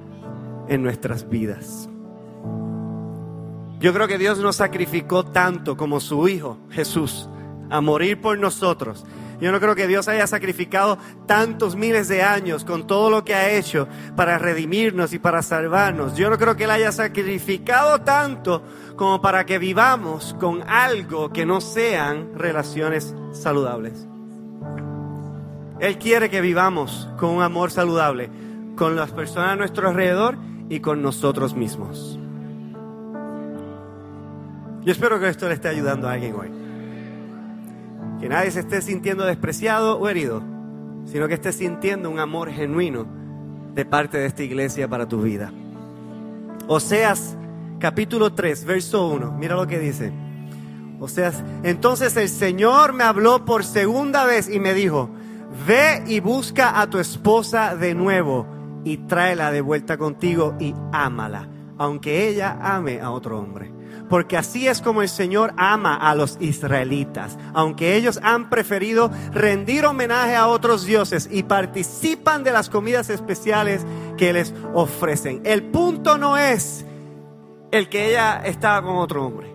en 0.69 0.83
nuestras 0.83 1.29
vidas. 1.29 1.91
Yo 3.81 3.93
creo 3.93 4.09
que 4.09 4.17
Dios 4.17 4.39
nos 4.39 4.57
sacrificó 4.57 5.27
tanto 5.27 5.77
como 5.77 6.01
su 6.01 6.27
Hijo 6.27 6.57
Jesús 6.71 7.29
a 7.71 7.81
morir 7.81 8.21
por 8.21 8.39
nosotros. 8.39 9.05
Yo 9.41 9.53
no 9.53 9.61
creo 9.61 9.75
que 9.75 9.87
Dios 9.87 10.09
haya 10.09 10.27
sacrificado 10.27 10.97
tantos 11.27 11.77
miles 11.77 12.09
de 12.09 12.23
años 12.23 12.65
con 12.65 12.87
todo 12.87 13.11
lo 13.11 13.25
que 13.25 13.35
ha 13.35 13.51
hecho 13.53 13.89
para 14.17 14.39
redimirnos 14.39 15.13
y 15.13 15.19
para 15.19 15.43
salvarnos. 15.43 16.17
Yo 16.17 16.31
no 16.31 16.39
creo 16.39 16.57
que 16.57 16.65
Él 16.65 16.71
haya 16.71 16.93
sacrificado 16.93 18.01
tanto 18.01 18.63
como 18.97 19.21
para 19.21 19.45
que 19.45 19.59
vivamos 19.59 20.35
con 20.39 20.63
algo 20.69 21.31
que 21.33 21.45
no 21.45 21.61
sean 21.61 22.31
relaciones 22.37 23.15
saludables. 23.33 24.07
Él 25.81 25.99
quiere 25.99 26.31
que 26.31 26.41
vivamos 26.41 27.09
con 27.19 27.31
un 27.31 27.43
amor 27.43 27.71
saludable 27.71 28.31
con 28.77 28.97
las 28.97 29.11
personas 29.11 29.51
a 29.51 29.57
nuestro 29.57 29.89
alrededor 29.89 30.37
y 30.69 30.81
con 30.81 31.03
nosotros 31.03 31.55
mismos. 31.55 32.19
Yo 34.85 34.93
espero 34.93 35.19
que 35.19 35.29
esto 35.29 35.49
le 35.49 35.55
esté 35.55 35.69
ayudando 35.69 36.09
a 36.09 36.13
alguien 36.13 36.35
hoy. 36.35 36.64
Que 38.25 38.31
nadie 38.31 38.51
se 38.51 38.61
esté 38.61 38.81
sintiendo 38.81 39.27
despreciado 39.27 39.99
o 39.99 40.09
herido, 40.09 40.43
sino 41.05 41.29
que 41.29 41.35
esté 41.35 41.53
sintiendo 41.53 42.09
un 42.09 42.19
amor 42.19 42.51
genuino 42.51 43.07
de 43.75 43.85
parte 43.85 44.17
de 44.17 44.25
esta 44.25 44.43
iglesia 44.43 44.89
para 44.89 45.07
tu 45.07 45.21
vida. 45.21 45.53
Oseas 46.67 47.37
capítulo 47.79 48.33
3, 48.33 48.65
verso 48.65 49.09
1, 49.09 49.33
mira 49.33 49.57
lo 49.57 49.67
que 49.67 49.79
dice. 49.79 50.11
Oseas, 51.01 51.45
entonces 51.65 52.17
el 52.17 52.31
Señor 52.31 52.95
me 52.95 53.05
habló 53.05 53.45
por 53.45 53.63
segunda 53.63 54.25
vez 54.25 54.49
y 54.49 54.59
me 54.59 54.73
dijo, 54.73 55.11
ve 55.67 56.03
y 56.07 56.21
busca 56.21 56.81
a 56.81 56.89
tu 56.89 57.01
esposa 57.01 57.77
de 57.77 57.95
nuevo 57.95 58.47
y 58.85 58.97
tráela 59.07 59.51
de 59.51 59.61
vuelta 59.61 59.99
contigo 59.99 60.57
y 60.59 60.75
ámala, 60.93 61.47
aunque 61.79 62.29
ella 62.29 62.59
ame 62.61 63.01
a 63.01 63.11
otro 63.11 63.39
hombre 63.39 63.75
porque 64.09 64.37
así 64.37 64.69
es 64.69 64.81
como 64.81 65.03
el 65.03 65.09
Señor 65.09 65.55
ama 65.57 65.97
a 65.97 66.15
los 66.15 66.37
israelitas, 66.41 67.39
aunque 67.53 67.97
ellos 67.97 68.21
han 68.23 68.51
preferido 68.51 69.11
rendir 69.33 69.87
homenaje 69.87 70.37
a 70.37 70.47
otros 70.47 70.85
dioses 70.85 71.29
y 71.31 71.43
participan 71.43 72.45
de 72.45 72.53
las 72.53 72.69
comidas 72.69 73.11
especiales 73.11 73.85
que 74.17 74.33
les 74.33 74.55
ofrecen. 74.75 75.41
El 75.45 75.65
punto 75.65 76.19
no 76.19 76.37
es 76.37 76.85
el 77.71 77.89
que 77.89 78.11
ella 78.11 78.43
estaba 78.45 78.83
con 78.83 78.97
otro 78.97 79.27
hombre. 79.27 79.55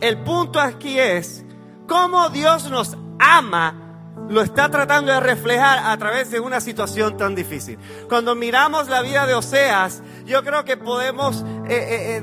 El 0.00 0.22
punto 0.22 0.60
aquí 0.60 0.98
es 0.98 1.44
cómo 1.86 2.28
Dios 2.30 2.70
nos 2.70 2.96
ama 3.18 3.83
lo 4.28 4.42
está 4.42 4.70
tratando 4.70 5.12
de 5.12 5.20
reflejar 5.20 5.78
a 5.78 5.96
través 5.96 6.30
de 6.30 6.40
una 6.40 6.60
situación 6.60 7.16
tan 7.16 7.34
difícil. 7.34 7.78
Cuando 8.08 8.34
miramos 8.34 8.88
la 8.88 9.02
vida 9.02 9.26
de 9.26 9.34
Oseas, 9.34 10.02
yo 10.24 10.42
creo 10.44 10.64
que 10.64 10.76
podemos 10.76 11.42
eh, 11.68 11.70
eh, 11.70 12.16
eh, 12.16 12.22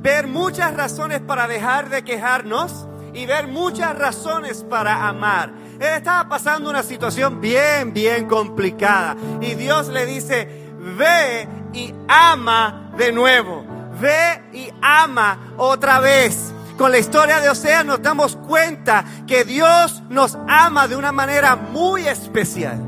ver 0.00 0.26
muchas 0.26 0.74
razones 0.74 1.20
para 1.20 1.46
dejar 1.46 1.88
de 1.88 2.04
quejarnos 2.04 2.88
y 3.12 3.26
ver 3.26 3.46
muchas 3.46 3.96
razones 3.96 4.64
para 4.64 5.08
amar. 5.08 5.52
Él 5.74 5.94
estaba 5.96 6.28
pasando 6.28 6.70
una 6.70 6.82
situación 6.82 7.40
bien, 7.40 7.92
bien 7.92 8.26
complicada. 8.26 9.16
Y 9.40 9.54
Dios 9.54 9.88
le 9.88 10.06
dice, 10.06 10.48
ve 10.98 11.48
y 11.72 11.94
ama 12.08 12.92
de 12.96 13.12
nuevo. 13.12 13.64
Ve 14.00 14.42
y 14.52 14.68
ama 14.82 15.54
otra 15.56 16.00
vez. 16.00 16.53
Con 16.76 16.90
la 16.90 16.98
historia 16.98 17.40
de 17.40 17.48
Oseas 17.48 17.84
nos 17.84 18.02
damos 18.02 18.36
cuenta 18.36 19.04
que 19.26 19.44
Dios 19.44 20.02
nos 20.08 20.36
ama 20.48 20.88
de 20.88 20.96
una 20.96 21.12
manera 21.12 21.54
muy 21.54 22.08
especial. 22.08 22.78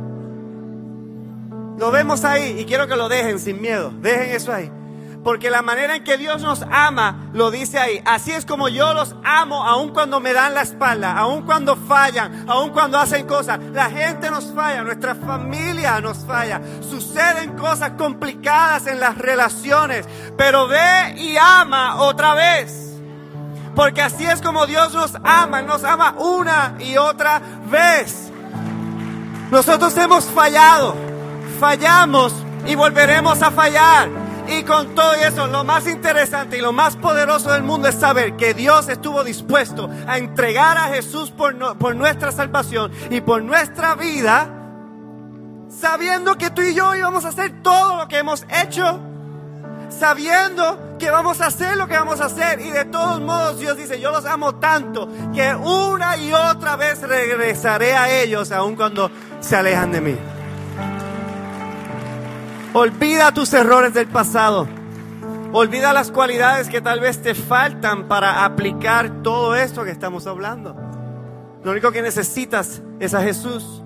Lo 1.78 1.90
vemos 1.90 2.24
ahí 2.24 2.56
y 2.58 2.64
quiero 2.64 2.88
que 2.88 2.96
lo 2.96 3.08
dejen 3.08 3.38
sin 3.38 3.60
miedo. 3.60 3.92
Dejen 4.00 4.30
eso 4.30 4.52
ahí. 4.52 4.72
Porque 5.22 5.50
la 5.50 5.62
manera 5.62 5.96
en 5.96 6.04
que 6.04 6.16
Dios 6.18 6.42
nos 6.42 6.62
ama, 6.70 7.30
lo 7.32 7.50
dice 7.50 7.78
ahí. 7.78 8.00
Así 8.04 8.32
es 8.32 8.46
como 8.46 8.68
yo 8.68 8.94
los 8.94 9.14
amo, 9.24 9.64
aun 9.64 9.92
cuando 9.92 10.20
me 10.20 10.32
dan 10.32 10.54
la 10.54 10.62
espalda, 10.62 11.16
aun 11.16 11.42
cuando 11.42 11.76
fallan, 11.76 12.48
aun 12.48 12.70
cuando 12.70 12.98
hacen 12.98 13.26
cosas. 13.26 13.58
La 13.72 13.90
gente 13.90 14.30
nos 14.30 14.52
falla, 14.52 14.82
nuestra 14.82 15.14
familia 15.14 16.00
nos 16.00 16.18
falla. 16.18 16.60
Suceden 16.80 17.56
cosas 17.56 17.92
complicadas 17.98 18.86
en 18.86 19.00
las 19.00 19.18
relaciones. 19.18 20.06
Pero 20.36 20.66
ve 20.68 21.14
y 21.18 21.36
ama 21.36 21.96
otra 21.96 22.34
vez. 22.34 22.95
Porque 23.76 24.00
así 24.00 24.24
es 24.24 24.40
como 24.40 24.66
Dios 24.66 24.94
nos 24.94 25.12
ama, 25.22 25.60
nos 25.60 25.84
ama 25.84 26.14
una 26.18 26.76
y 26.80 26.96
otra 26.96 27.42
vez. 27.70 28.32
Nosotros 29.50 29.94
hemos 29.98 30.24
fallado, 30.24 30.94
fallamos 31.60 32.32
y 32.66 32.74
volveremos 32.74 33.42
a 33.42 33.50
fallar. 33.50 34.08
Y 34.48 34.62
con 34.62 34.94
todo 34.94 35.12
eso, 35.12 35.46
lo 35.48 35.62
más 35.62 35.86
interesante 35.86 36.56
y 36.56 36.62
lo 36.62 36.72
más 36.72 36.96
poderoso 36.96 37.52
del 37.52 37.64
mundo 37.64 37.88
es 37.88 37.96
saber 37.96 38.36
que 38.36 38.54
Dios 38.54 38.88
estuvo 38.88 39.22
dispuesto 39.22 39.90
a 40.06 40.16
entregar 40.16 40.78
a 40.78 40.88
Jesús 40.88 41.30
por, 41.30 41.76
por 41.76 41.94
nuestra 41.94 42.32
salvación 42.32 42.90
y 43.10 43.20
por 43.20 43.42
nuestra 43.42 43.94
vida, 43.94 44.48
sabiendo 45.68 46.38
que 46.38 46.48
tú 46.48 46.62
y 46.62 46.74
yo 46.74 46.94
íbamos 46.94 47.26
a 47.26 47.28
hacer 47.28 47.60
todo 47.62 47.98
lo 47.98 48.08
que 48.08 48.18
hemos 48.18 48.46
hecho, 48.48 49.00
sabiendo 49.90 50.85
que 50.98 51.10
vamos 51.10 51.40
a 51.40 51.46
hacer 51.46 51.76
lo 51.76 51.86
que 51.86 51.94
vamos 51.94 52.20
a 52.20 52.26
hacer. 52.26 52.60
Y 52.60 52.70
de 52.70 52.84
todos 52.86 53.20
modos 53.20 53.58
Dios 53.58 53.76
dice, 53.76 54.00
yo 54.00 54.10
los 54.10 54.24
amo 54.24 54.56
tanto 54.56 55.08
que 55.34 55.54
una 55.54 56.16
y 56.16 56.32
otra 56.32 56.76
vez 56.76 57.02
regresaré 57.02 57.94
a 57.94 58.22
ellos, 58.22 58.52
aun 58.52 58.76
cuando 58.76 59.10
se 59.40 59.56
alejan 59.56 59.92
de 59.92 60.00
mí. 60.00 60.16
Olvida 62.72 63.32
tus 63.32 63.52
errores 63.54 63.94
del 63.94 64.06
pasado. 64.06 64.68
Olvida 65.52 65.92
las 65.92 66.10
cualidades 66.10 66.68
que 66.68 66.80
tal 66.80 67.00
vez 67.00 67.22
te 67.22 67.34
faltan 67.34 68.08
para 68.08 68.44
aplicar 68.44 69.22
todo 69.22 69.54
esto 69.54 69.84
que 69.84 69.90
estamos 69.90 70.26
hablando. 70.26 70.76
Lo 71.64 71.70
único 71.70 71.90
que 71.92 72.02
necesitas 72.02 72.82
es 73.00 73.14
a 73.14 73.22
Jesús 73.22 73.82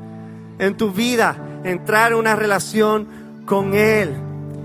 en 0.58 0.76
tu 0.76 0.90
vida, 0.90 1.36
entrar 1.64 2.12
en 2.12 2.18
una 2.18 2.34
relación 2.34 3.42
con 3.46 3.74
Él. 3.74 4.16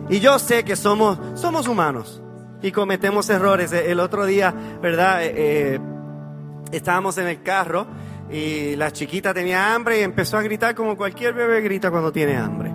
Y 0.09 0.19
yo 0.19 0.39
sé 0.39 0.63
que 0.63 0.75
somos, 0.75 1.19
somos 1.35 1.67
humanos 1.67 2.21
y 2.65 2.71
cometemos 2.71 3.29
errores. 3.29 3.71
El 3.71 3.99
otro 3.99 4.25
día, 4.25 4.51
¿verdad? 4.81 5.23
Eh, 5.23 5.33
eh, 5.35 5.79
estábamos 6.71 7.15
en 7.19 7.27
el 7.27 7.43
carro 7.43 7.85
y 8.31 8.75
la 8.75 8.91
chiquita 8.91 9.35
tenía 9.35 9.75
hambre 9.75 9.99
y 9.99 10.01
empezó 10.01 10.37
a 10.37 10.41
gritar 10.41 10.73
como 10.73 10.97
cualquier 10.97 11.35
bebé 11.35 11.61
grita 11.61 11.91
cuando 11.91 12.11
tiene 12.11 12.35
hambre. 12.35 12.71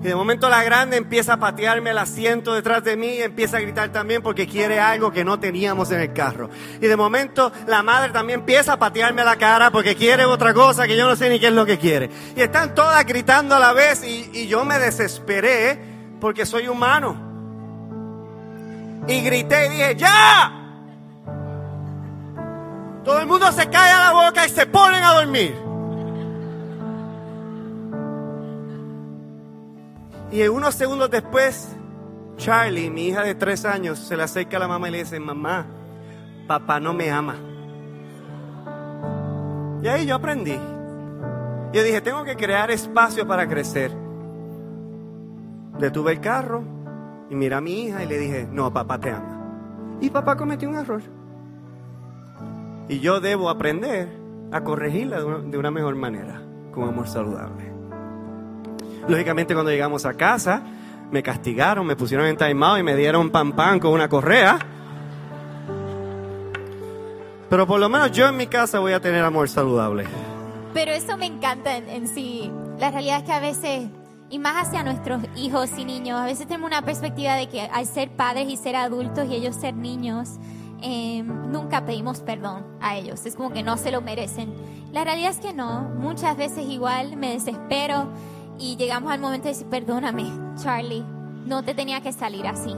Y 0.00 0.04
de 0.04 0.14
momento 0.14 0.48
la 0.48 0.62
grande 0.62 0.96
empieza 0.96 1.32
a 1.32 1.36
patearme 1.40 1.90
el 1.90 1.98
asiento 1.98 2.54
detrás 2.54 2.84
de 2.84 2.96
mí 2.96 3.14
y 3.16 3.22
empieza 3.22 3.56
a 3.56 3.60
gritar 3.60 3.90
también 3.90 4.22
porque 4.22 4.46
quiere 4.46 4.78
algo 4.78 5.10
que 5.10 5.24
no 5.24 5.40
teníamos 5.40 5.90
en 5.90 6.00
el 6.00 6.12
carro. 6.12 6.48
Y 6.80 6.86
de 6.86 6.96
momento 6.96 7.52
la 7.66 7.82
madre 7.82 8.12
también 8.12 8.40
empieza 8.40 8.74
a 8.74 8.78
patearme 8.78 9.24
la 9.24 9.36
cara 9.36 9.72
porque 9.72 9.96
quiere 9.96 10.24
otra 10.24 10.54
cosa 10.54 10.86
que 10.86 10.96
yo 10.96 11.08
no 11.08 11.16
sé 11.16 11.28
ni 11.28 11.40
qué 11.40 11.48
es 11.48 11.52
lo 11.52 11.66
que 11.66 11.78
quiere. 11.78 12.10
Y 12.36 12.42
están 12.42 12.76
todas 12.76 13.04
gritando 13.04 13.56
a 13.56 13.58
la 13.58 13.72
vez 13.72 14.04
y, 14.04 14.30
y 14.32 14.46
yo 14.46 14.64
me 14.64 14.78
desesperé 14.78 15.80
porque 16.20 16.46
soy 16.46 16.68
humano. 16.68 17.31
Y 19.06 19.20
grité 19.20 19.66
y 19.66 19.68
dije, 19.70 19.96
¡ya! 19.96 20.52
Todo 23.04 23.18
el 23.18 23.26
mundo 23.26 23.50
se 23.50 23.68
cae 23.68 23.90
a 23.90 23.98
la 23.98 24.12
boca 24.12 24.46
y 24.46 24.48
se 24.48 24.66
ponen 24.66 25.02
a 25.02 25.14
dormir. 25.14 25.56
Y 30.30 30.42
unos 30.48 30.74
segundos 30.74 31.10
después, 31.10 31.68
Charlie, 32.36 32.90
mi 32.90 33.08
hija 33.08 33.22
de 33.22 33.34
tres 33.34 33.64
años, 33.64 33.98
se 33.98 34.16
le 34.16 34.22
acerca 34.22 34.56
a 34.56 34.60
la 34.60 34.68
mamá 34.68 34.88
y 34.88 34.92
le 34.92 34.98
dice, 34.98 35.18
mamá, 35.18 35.66
papá 36.46 36.78
no 36.78 36.94
me 36.94 37.10
ama. 37.10 37.36
Y 39.82 39.88
ahí 39.88 40.06
yo 40.06 40.14
aprendí. 40.14 40.58
Yo 41.72 41.82
dije, 41.82 42.00
tengo 42.00 42.22
que 42.24 42.36
crear 42.36 42.70
espacio 42.70 43.26
para 43.26 43.48
crecer. 43.48 43.90
Detuve 45.78 46.12
el 46.12 46.20
carro 46.20 46.81
y 47.32 47.34
miré 47.34 47.54
a 47.54 47.62
mi 47.62 47.84
hija 47.84 48.04
y 48.04 48.06
le 48.06 48.18
dije, 48.18 48.46
no, 48.52 48.70
papá 48.70 48.98
te 48.98 49.10
ama. 49.10 49.96
Y 50.02 50.10
papá 50.10 50.36
cometió 50.36 50.68
un 50.68 50.76
error. 50.76 51.00
Y 52.90 53.00
yo 53.00 53.20
debo 53.20 53.48
aprender 53.48 54.06
a 54.52 54.62
corregirla 54.62 55.18
de 55.18 55.56
una, 55.56 55.70
mejor 55.70 55.94
manera, 55.96 56.42
con 56.74 56.86
amor 56.86 57.08
saludable. 57.08 57.72
Lógicamente 59.08 59.54
cuando 59.54 59.70
llegamos 59.70 60.04
a 60.04 60.12
casa, 60.12 60.62
me 61.10 61.22
castigaron, 61.22 61.86
me 61.86 61.96
pusieron 61.96 62.26
en 62.26 62.36
timeout 62.36 62.80
y 62.80 62.82
me 62.82 62.94
dieron 62.96 63.30
pan 63.30 63.52
pan 63.52 63.80
con 63.80 63.92
una 63.92 64.10
correa. 64.10 64.58
Pero 67.48 67.66
por 67.66 67.80
lo 67.80 67.88
menos 67.88 68.12
yo 68.12 68.28
en 68.28 68.36
mi 68.36 68.46
casa 68.46 68.78
voy 68.78 68.92
a 68.92 69.00
tener 69.00 69.24
amor 69.24 69.48
saludable. 69.48 70.04
Pero 70.74 70.92
eso 70.92 71.16
me 71.16 71.26
encanta 71.26 71.78
en, 71.78 71.88
en 71.88 72.08
sí. 72.08 72.52
La 72.78 72.90
realidad 72.90 73.20
es 73.20 73.24
que 73.24 73.32
a 73.32 73.40
veces, 73.40 73.88
y 74.32 74.38
más 74.38 74.66
hacia 74.66 74.82
nuestros 74.82 75.22
hijos 75.36 75.68
y 75.76 75.84
niños, 75.84 76.18
a 76.18 76.24
veces 76.24 76.46
tenemos 76.46 76.66
una 76.66 76.80
perspectiva 76.80 77.34
de 77.34 77.50
que 77.50 77.60
al 77.60 77.84
ser 77.84 78.10
padres 78.16 78.48
y 78.48 78.56
ser 78.56 78.76
adultos 78.76 79.28
y 79.28 79.34
ellos 79.34 79.54
ser 79.54 79.74
niños, 79.74 80.38
eh, 80.80 81.22
nunca 81.22 81.84
pedimos 81.84 82.20
perdón 82.20 82.64
a 82.80 82.96
ellos. 82.96 83.26
Es 83.26 83.36
como 83.36 83.52
que 83.52 83.62
no 83.62 83.76
se 83.76 83.92
lo 83.92 84.00
merecen. 84.00 84.54
La 84.90 85.04
realidad 85.04 85.32
es 85.32 85.38
que 85.38 85.52
no. 85.52 85.82
Muchas 85.82 86.38
veces 86.38 86.66
igual 86.66 87.18
me 87.18 87.34
desespero 87.34 88.08
y 88.58 88.76
llegamos 88.76 89.12
al 89.12 89.20
momento 89.20 89.48
de 89.48 89.50
decir, 89.50 89.66
perdóname, 89.66 90.24
Charlie, 90.56 91.04
no 91.44 91.62
te 91.62 91.74
tenía 91.74 92.00
que 92.00 92.14
salir 92.14 92.46
así, 92.46 92.74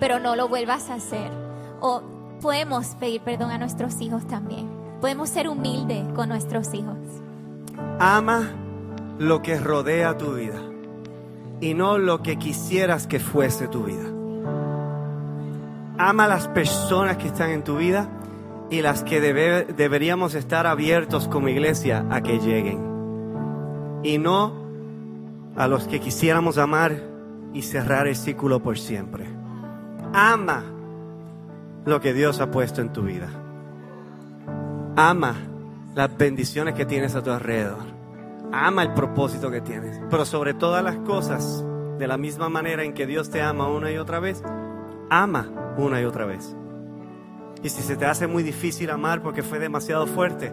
pero 0.00 0.18
no 0.18 0.36
lo 0.36 0.48
vuelvas 0.48 0.90
a 0.90 0.96
hacer. 0.96 1.30
O 1.80 2.02
podemos 2.42 2.88
pedir 2.96 3.22
perdón 3.22 3.52
a 3.52 3.56
nuestros 3.56 4.02
hijos 4.02 4.28
también. 4.28 4.68
Podemos 5.00 5.30
ser 5.30 5.48
humildes 5.48 6.04
con 6.14 6.28
nuestros 6.28 6.74
hijos. 6.74 6.98
Ama 7.98 8.50
lo 9.18 9.40
que 9.40 9.58
rodea 9.58 10.18
tu 10.18 10.34
vida 10.34 10.73
y 11.60 11.74
no 11.74 11.98
lo 11.98 12.22
que 12.22 12.36
quisieras 12.38 13.06
que 13.06 13.20
fuese 13.20 13.68
tu 13.68 13.84
vida. 13.84 14.10
Ama 15.98 16.26
las 16.26 16.48
personas 16.48 17.16
que 17.18 17.28
están 17.28 17.50
en 17.50 17.62
tu 17.62 17.76
vida 17.76 18.08
y 18.70 18.82
las 18.82 19.04
que 19.04 19.20
debe- 19.20 19.64
deberíamos 19.74 20.34
estar 20.34 20.66
abiertos 20.66 21.28
como 21.28 21.48
iglesia 21.48 22.04
a 22.10 22.20
que 22.22 22.38
lleguen. 22.38 22.80
Y 24.02 24.18
no 24.18 24.52
a 25.56 25.68
los 25.68 25.86
que 25.86 26.00
quisiéramos 26.00 26.58
amar 26.58 27.00
y 27.52 27.62
cerrar 27.62 28.08
el 28.08 28.16
círculo 28.16 28.60
por 28.60 28.76
siempre. 28.78 29.26
Ama 30.12 30.64
lo 31.86 32.00
que 32.00 32.12
Dios 32.12 32.40
ha 32.40 32.50
puesto 32.50 32.80
en 32.80 32.92
tu 32.92 33.02
vida. 33.02 33.28
Ama 34.96 35.34
las 35.94 36.16
bendiciones 36.18 36.74
que 36.74 36.84
tienes 36.84 37.14
a 37.14 37.22
tu 37.22 37.30
alrededor. 37.30 37.93
Ama 38.56 38.84
el 38.84 38.94
propósito 38.94 39.50
que 39.50 39.60
tienes. 39.60 40.00
Pero 40.08 40.24
sobre 40.24 40.54
todas 40.54 40.84
las 40.84 40.96
cosas, 40.98 41.64
de 41.98 42.06
la 42.06 42.16
misma 42.16 42.48
manera 42.48 42.84
en 42.84 42.94
que 42.94 43.04
Dios 43.04 43.28
te 43.28 43.42
ama 43.42 43.68
una 43.68 43.90
y 43.90 43.98
otra 43.98 44.20
vez, 44.20 44.42
ama 45.10 45.48
una 45.76 46.00
y 46.00 46.04
otra 46.04 46.24
vez. 46.24 46.54
Y 47.64 47.68
si 47.68 47.82
se 47.82 47.96
te 47.96 48.06
hace 48.06 48.28
muy 48.28 48.44
difícil 48.44 48.90
amar 48.90 49.22
porque 49.22 49.42
fue 49.42 49.58
demasiado 49.58 50.06
fuerte, 50.06 50.52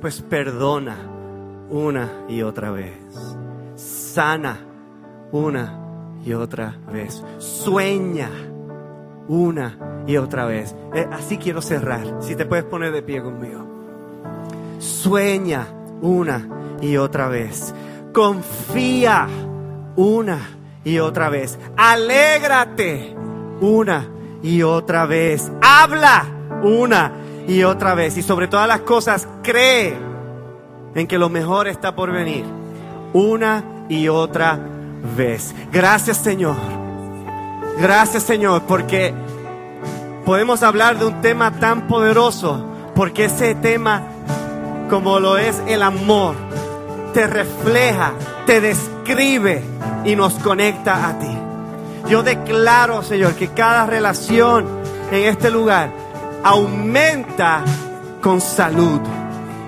pues 0.00 0.22
perdona 0.22 0.96
una 1.68 2.24
y 2.28 2.42
otra 2.42 2.70
vez. 2.70 2.94
Sana 3.74 4.58
una 5.32 5.80
y 6.24 6.32
otra 6.32 6.76
vez. 6.92 7.24
Sueña 7.38 8.30
una 9.26 10.04
y 10.06 10.16
otra 10.16 10.46
vez. 10.46 10.76
Eh, 10.94 11.08
así 11.10 11.38
quiero 11.38 11.60
cerrar. 11.60 12.22
Si 12.22 12.36
te 12.36 12.46
puedes 12.46 12.64
poner 12.64 12.92
de 12.92 13.02
pie 13.02 13.20
conmigo. 13.20 13.66
Sueña 14.78 15.66
una 16.02 16.48
y 16.80 16.96
otra 16.96 17.28
vez. 17.28 17.74
Confía 18.12 19.26
una 19.96 20.38
y 20.84 20.98
otra 20.98 21.28
vez. 21.28 21.58
Alégrate 21.76 23.14
una 23.60 24.08
y 24.42 24.62
otra 24.62 25.06
vez. 25.06 25.50
Habla 25.62 26.26
una 26.62 27.12
y 27.48 27.62
otra 27.64 27.94
vez. 27.94 28.16
Y 28.16 28.22
sobre 28.22 28.48
todas 28.48 28.68
las 28.68 28.80
cosas, 28.80 29.28
cree 29.42 29.96
en 30.94 31.06
que 31.06 31.18
lo 31.18 31.28
mejor 31.28 31.68
está 31.68 31.94
por 31.94 32.12
venir. 32.12 32.44
Una 33.12 33.64
y 33.88 34.08
otra 34.08 34.58
vez. 35.16 35.54
Gracias 35.72 36.18
Señor. 36.18 36.56
Gracias 37.78 38.22
Señor 38.22 38.62
porque 38.62 39.12
podemos 40.24 40.62
hablar 40.62 40.98
de 40.98 41.06
un 41.06 41.20
tema 41.20 41.52
tan 41.58 41.86
poderoso. 41.86 42.64
Porque 42.94 43.26
ese 43.26 43.54
tema, 43.54 44.02
como 44.88 45.20
lo 45.20 45.36
es 45.36 45.62
el 45.66 45.82
amor, 45.82 46.34
te 47.16 47.26
refleja, 47.26 48.12
te 48.44 48.60
describe 48.60 49.64
y 50.04 50.14
nos 50.14 50.34
conecta 50.34 51.08
a 51.08 51.18
ti. 51.18 51.38
Yo 52.10 52.22
declaro, 52.22 53.02
Señor, 53.02 53.34
que 53.36 53.48
cada 53.48 53.86
relación 53.86 54.66
en 55.10 55.24
este 55.24 55.50
lugar 55.50 55.88
aumenta 56.44 57.64
con 58.20 58.42
salud. 58.42 59.00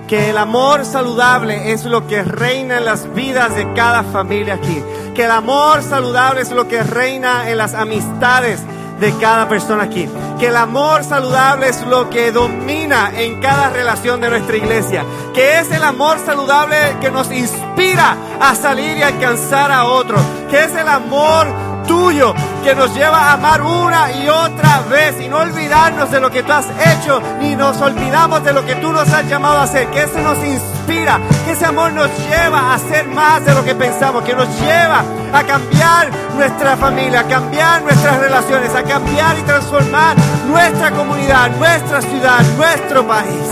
Que 0.07 0.29
el 0.29 0.37
amor 0.37 0.85
saludable 0.85 1.71
es 1.71 1.85
lo 1.85 2.05
que 2.05 2.21
reina 2.21 2.77
en 2.77 2.85
las 2.85 3.11
vidas 3.15 3.55
de 3.55 3.73
cada 3.73 4.03
familia 4.03 4.53
aquí. 4.53 4.83
Que 5.15 5.25
el 5.25 5.31
amor 5.31 5.81
saludable 5.81 6.41
es 6.41 6.51
lo 6.51 6.67
que 6.67 6.83
reina 6.83 7.49
en 7.49 7.57
las 7.57 7.73
amistades 7.73 8.59
de 8.99 9.15
cada 9.17 9.47
persona 9.47 9.83
aquí. 9.83 10.07
Que 10.39 10.47
el 10.47 10.57
amor 10.57 11.03
saludable 11.03 11.69
es 11.69 11.81
lo 11.85 12.09
que 12.09 12.31
domina 12.31 13.11
en 13.15 13.39
cada 13.39 13.69
relación 13.69 14.21
de 14.21 14.29
nuestra 14.29 14.57
iglesia. 14.57 15.03
Que 15.33 15.59
es 15.59 15.71
el 15.71 15.83
amor 15.83 16.17
saludable 16.25 16.75
que 17.01 17.11
nos 17.11 17.31
inspira 17.31 18.15
a 18.39 18.55
salir 18.55 18.97
y 18.97 19.01
alcanzar 19.01 19.71
a 19.71 19.85
otros. 19.85 20.21
Que 20.49 20.63
es 20.63 20.75
el 20.75 20.87
amor 20.87 21.47
tuyo 21.89 22.35
que 22.63 22.75
nos 22.75 22.93
lleva 22.93 23.17
a 23.17 23.33
amar 23.33 23.63
una 23.63 24.11
y 24.11 24.29
otra 24.29 24.81
vez 24.91 25.19
y 25.19 25.27
no 25.27 25.37
olvidarnos 25.37 26.11
de 26.11 26.19
lo 26.19 26.29
que 26.29 26.43
tú 26.43 26.51
has 26.51 26.67
hecho 26.85 27.19
ni 27.39 27.55
nos 27.55 27.81
olvidamos 27.81 28.43
de 28.43 28.53
lo 28.53 28.63
que 28.63 28.75
tú 28.75 28.93
nos 28.93 29.11
has 29.11 29.27
llamado 29.27 29.57
a 29.57 29.63
hacer. 29.63 29.87
Que 29.87 30.03
ese 30.03 30.21
nos 30.21 30.37
inspira, 30.37 31.19
que 31.45 31.53
ese 31.53 31.65
amor 31.65 31.91
nos 31.93 32.11
lleva 32.29 32.59
a 32.59 32.73
hacer 32.75 33.07
más 33.07 33.43
de 33.43 33.55
lo 33.55 33.65
que 33.65 33.73
pensamos, 33.73 34.23
que 34.23 34.35
nos 34.35 34.47
lleva 34.59 35.03
a 35.33 35.43
cambiar 35.43 36.11
nuestra 36.35 36.77
familia, 36.77 37.21
a 37.21 37.23
cambiar 37.23 37.81
nuestras 37.81 38.19
relaciones, 38.19 38.75
a 38.75 38.83
cambiar 38.83 39.39
y 39.39 39.41
transformar 39.41 40.15
nuestra 40.47 40.91
comunidad, 40.91 41.49
nuestra 41.57 42.03
ciudad, 42.03 42.41
nuestro 42.55 43.07
país. 43.07 43.49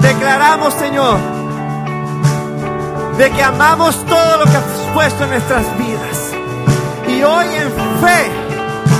Declaramos, 0.00 0.72
Señor, 0.72 1.18
de 3.18 3.30
que 3.32 3.42
amamos 3.42 4.02
todo 4.06 4.38
lo 4.38 4.44
que 4.46 4.56
has 4.56 4.64
puesto 4.94 5.24
en 5.24 5.30
nuestras 5.30 5.76
vidas. 5.76 5.97
Y 7.18 7.22
hoy 7.24 7.46
en 7.46 7.72
fe 8.00 8.30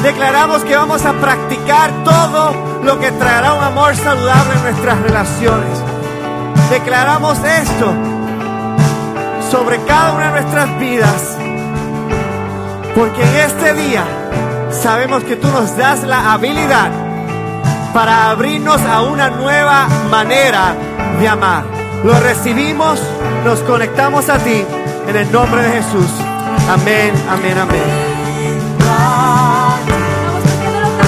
declaramos 0.02 0.64
que 0.64 0.76
vamos 0.76 1.04
a 1.04 1.12
practicar 1.12 2.02
todo 2.02 2.52
lo 2.82 2.98
que 2.98 3.12
traerá 3.12 3.54
un 3.54 3.62
amor 3.62 3.94
saludable 3.94 4.54
en 4.56 4.62
nuestras 4.62 5.00
relaciones. 5.02 5.78
Declaramos 6.68 7.38
esto 7.44 7.92
sobre 9.52 9.78
cada 9.84 10.12
una 10.14 10.32
de 10.32 10.40
nuestras 10.40 10.80
vidas. 10.80 11.38
Porque 12.96 13.22
en 13.22 13.36
este 13.36 13.74
día 13.74 14.02
sabemos 14.72 15.22
que 15.22 15.36
tú 15.36 15.46
nos 15.46 15.76
das 15.76 16.02
la 16.02 16.32
habilidad 16.32 16.90
para 17.94 18.30
abrirnos 18.30 18.80
a 18.80 19.02
una 19.02 19.30
nueva 19.30 19.86
manera 20.10 20.74
de 21.20 21.28
amar. 21.28 21.62
Lo 22.02 22.18
recibimos, 22.18 23.00
nos 23.44 23.60
conectamos 23.60 24.28
a 24.28 24.38
ti 24.38 24.64
en 25.06 25.16
el 25.16 25.30
nombre 25.30 25.62
de 25.62 25.82
Jesús. 25.82 26.10
Amén, 26.68 27.12
amén, 27.30 27.56
amén. 27.56 28.07